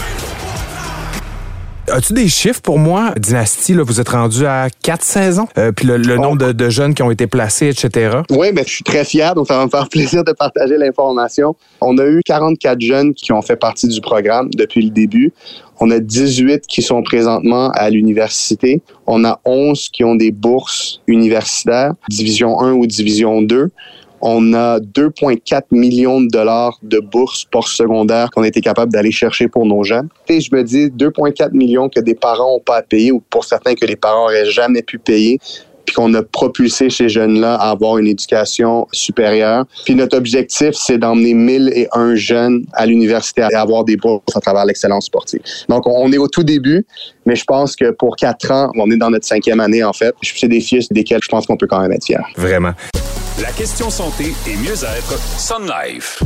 [1.92, 3.14] As-tu des chiffres pour moi?
[3.18, 6.70] Dynastie, là, vous êtes rendu à quatre saisons, euh, puis le, le nombre de, de
[6.70, 8.20] jeunes qui ont été placés, etc.
[8.30, 11.56] Oui, mais je suis très fier, donc ça va me faire plaisir de partager l'information.
[11.82, 15.34] On a eu 44 jeunes qui ont fait partie du programme depuis le début.
[15.80, 18.82] On a 18 qui sont présentement à l'université.
[19.08, 23.70] On a 11 qui ont des bourses universitaires, division 1 ou division 2
[24.22, 29.48] on a 2,4 millions de dollars de bourses post-secondaires qu'on a été capable d'aller chercher
[29.48, 30.10] pour nos jeunes.
[30.28, 33.46] Et je me dis 2,4 millions que des parents n'ont pas à payer ou pour
[33.46, 35.40] certains que les parents n'auraient jamais pu payer
[35.86, 39.66] puis qu'on a propulsé ces jeunes-là à avoir une éducation supérieure.
[39.86, 44.66] Puis notre objectif, c'est d'emmener 1001 jeunes à l'université et avoir des bourses à travers
[44.66, 45.42] l'excellence sportive.
[45.68, 46.86] Donc, on est au tout début,
[47.26, 50.14] mais je pense que pour quatre ans, on est dans notre cinquième année, en fait.
[50.22, 52.24] C'est des fils desquels je pense qu'on peut quand même être fier.
[52.38, 52.74] Vraiment.
[53.42, 56.22] La question santé et mieux-être, Sun Life.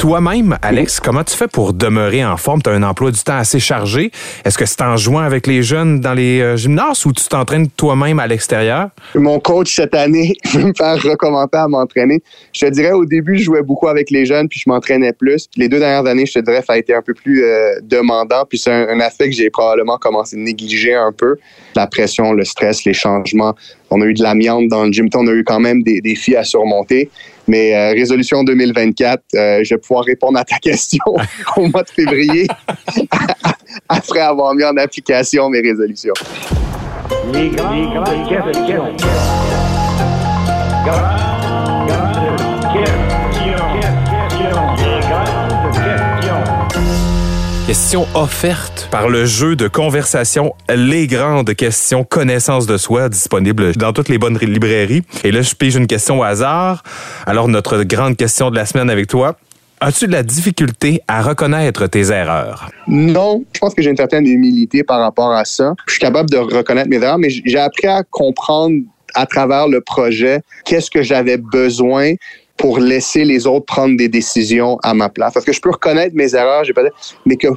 [0.00, 2.62] Toi-même, Alex, comment tu fais pour demeurer en forme?
[2.62, 4.10] Tu as un emploi du temps assez chargé.
[4.46, 7.68] Est-ce que c'est en jouant avec les jeunes dans les euh, gymnases ou tu t'entraînes
[7.68, 8.88] toi-même à l'extérieur?
[9.14, 12.22] Mon coach cette année me faire recommencer à m'entraîner.
[12.54, 15.50] Je te dirais, au début, je jouais beaucoup avec les jeunes puis je m'entraînais plus.
[15.56, 18.46] Les deux dernières années, je te dirais, ça a été un peu plus euh, demandant.
[18.48, 21.36] Puis c'est un, un aspect que j'ai probablement commencé à négliger un peu.
[21.76, 23.54] La pression, le stress, les changements.
[23.90, 25.10] On a eu de l'amiante dans le gym.
[25.14, 27.10] On a eu quand même des défis à surmonter.
[27.50, 31.02] Mais euh, résolution 2024, euh, je vais pouvoir répondre à ta question
[31.56, 32.46] au mois de février
[33.88, 36.14] après avoir mis en application mes résolutions.
[47.70, 53.92] Question offerte par le jeu de conversation Les Grandes Questions Connaissance de Soi, disponible dans
[53.92, 55.02] toutes les bonnes librairies.
[55.22, 56.82] Et là, je pige une question au hasard.
[57.26, 59.36] Alors, notre grande question de la semaine avec toi.
[59.80, 62.70] As-tu de la difficulté à reconnaître tes erreurs?
[62.88, 65.74] Non, je pense que j'ai une certaine humilité par rapport à ça.
[65.86, 68.80] Je suis capable de reconnaître mes erreurs, mais j'ai appris à comprendre
[69.14, 72.14] à travers le projet qu'est-ce que j'avais besoin
[72.60, 75.32] pour laisser les autres prendre des décisions à ma place.
[75.32, 76.82] Parce que je peux reconnaître mes erreurs, j'ai pas
[77.24, 77.48] mais que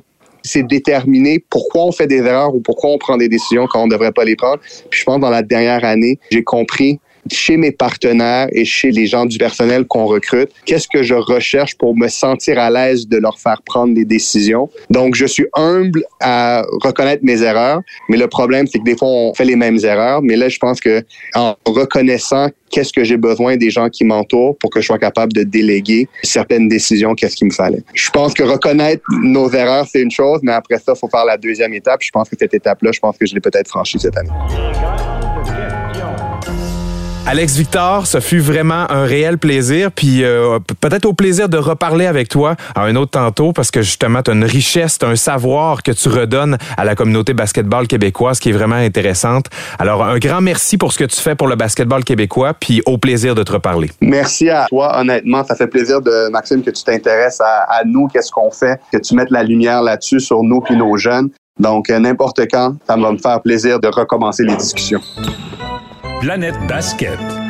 [0.44, 3.88] c'est déterminer pourquoi on fait des erreurs ou pourquoi on prend des décisions quand on
[3.88, 4.60] ne devrait pas les prendre.
[4.90, 7.00] Puis je pense dans la dernière année, j'ai compris
[7.32, 11.76] chez mes partenaires et chez les gens du personnel qu'on recrute, qu'est-ce que je recherche
[11.78, 14.70] pour me sentir à l'aise de leur faire prendre des décisions?
[14.90, 19.08] Donc, je suis humble à reconnaître mes erreurs, mais le problème, c'est que des fois,
[19.08, 20.22] on fait les mêmes erreurs.
[20.22, 21.04] Mais là, je pense que
[21.36, 25.32] en reconnaissant qu'est-ce que j'ai besoin des gens qui m'entourent pour que je sois capable
[25.34, 27.84] de déléguer certaines décisions, qu'est-ce qu'il me fallait.
[27.94, 31.26] Je pense que reconnaître nos erreurs, c'est une chose, mais après ça, il faut faire
[31.26, 32.02] la deuxième étape.
[32.02, 34.32] Je pense que cette étape-là, je pense que je l'ai peut-être franchie cette année.
[37.26, 42.06] Alex Victor, ce fut vraiment un réel plaisir, puis euh, peut-être au plaisir de reparler
[42.06, 45.16] avec toi à un autre tantôt, parce que justement, tu as une richesse, as un
[45.16, 49.46] savoir que tu redonnes à la communauté basketball québécoise qui est vraiment intéressante.
[49.80, 52.98] Alors, un grand merci pour ce que tu fais pour le basketball québécois, puis au
[52.98, 53.90] plaisir de te reparler.
[54.02, 55.46] Merci à toi, honnêtement.
[55.46, 58.98] Ça fait plaisir, de Maxime, que tu t'intéresses à, à nous, qu'est-ce qu'on fait, que
[58.98, 61.30] tu mettes la lumière là-dessus sur nous puis nos jeunes.
[61.58, 65.02] Donc, euh, n'importe quand, ça va me faire plaisir de recommencer les discussions.
[66.24, 67.43] Planète Basket.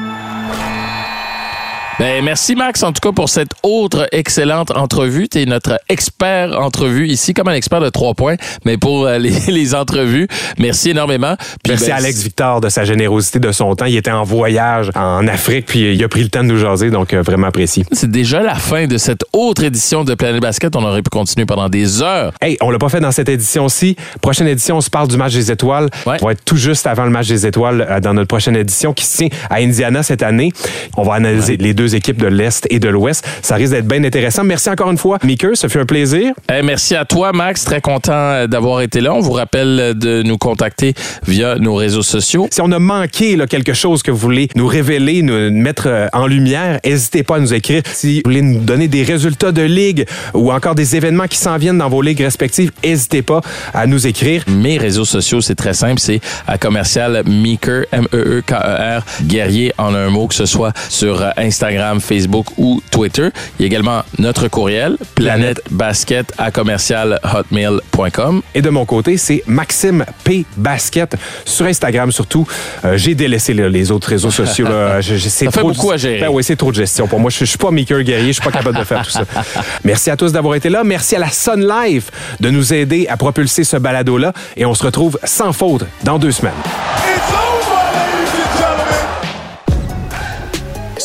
[1.99, 5.27] Ben, merci Max en tout cas pour cette autre excellente entrevue.
[5.29, 9.19] Tu es notre expert entrevue ici, comme un expert de trois points, mais pour euh,
[9.19, 10.27] les, les entrevues.
[10.57, 11.35] Merci énormément.
[11.63, 13.85] Puis, Merci ben, à Alex Victor de sa générosité, de son temps.
[13.85, 16.89] Il était en voyage en Afrique, puis il a pris le temps de nous jaser,
[16.89, 17.85] donc euh, vraiment apprécié.
[17.91, 20.75] C'est déjà la fin de cette autre édition de Planète Basket.
[20.75, 22.33] On aurait pu continuer pendant des heures.
[22.41, 23.97] Hey, on l'a pas fait dans cette édition-ci.
[24.19, 25.89] Prochaine édition, on se parle du match des étoiles.
[26.07, 28.93] On va être tout juste avant le match des étoiles euh, dans notre prochaine édition
[28.93, 30.51] qui se tient à Indiana cette année.
[30.97, 33.25] On va analyser les deux équipes de l'Est et de l'Ouest.
[33.41, 34.43] Ça risque d'être bien intéressant.
[34.43, 35.55] Merci encore une fois, Meeker.
[35.55, 36.33] Ça fait un plaisir.
[36.51, 37.63] Eh, merci à toi, Max.
[37.63, 39.13] Très content euh, d'avoir été là.
[39.13, 40.93] On vous rappelle de nous contacter
[41.27, 42.47] via nos réseaux sociaux.
[42.51, 46.07] Si on a manqué là, quelque chose que vous voulez nous révéler, nous mettre euh,
[46.13, 47.81] en lumière, n'hésitez pas à nous écrire.
[47.93, 51.57] Si vous voulez nous donner des résultats de ligue ou encore des événements qui s'en
[51.57, 53.41] viennent dans vos ligues respectives, n'hésitez pas
[53.73, 54.43] à nous écrire.
[54.47, 55.99] Mes réseaux sociaux, c'est très simple.
[55.99, 61.72] C'est à commercial Meeker, M-E-E-K-E-R, guerrier en un mot, que ce soit sur euh, Instagram
[61.73, 63.29] Instagram, Facebook ou Twitter.
[63.57, 68.41] Il y a également notre courriel, planètebasket à commercial hotmail.com.
[68.53, 70.45] Et de mon côté, c'est Maxime P.
[70.55, 72.47] Basket sur Instagram surtout.
[72.85, 74.67] Euh, J'ai délaissé là, les autres réseaux sociaux.
[74.67, 75.01] Là.
[75.01, 76.19] Je- je- c'est Ça fait trop beaucoup de- à gérer.
[76.19, 77.29] Ben oui, c'est trop de gestion pour moi.
[77.31, 79.23] Je, je suis pas Maker guerrier, je suis pas capable de faire tout ça.
[79.83, 80.83] Merci à tous d'avoir été là.
[80.83, 84.31] Merci à la Sun Life de nous aider à propulser ce balado-là.
[84.55, 86.53] Et on se retrouve sans faute dans deux semaines.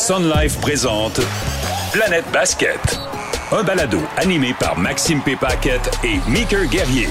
[0.08, 1.20] Sun Life présente
[1.92, 2.80] Planète Basket.
[3.52, 5.36] Un balado animé par Maxime P.
[5.36, 7.08] Paquette et Meeker Guerrier.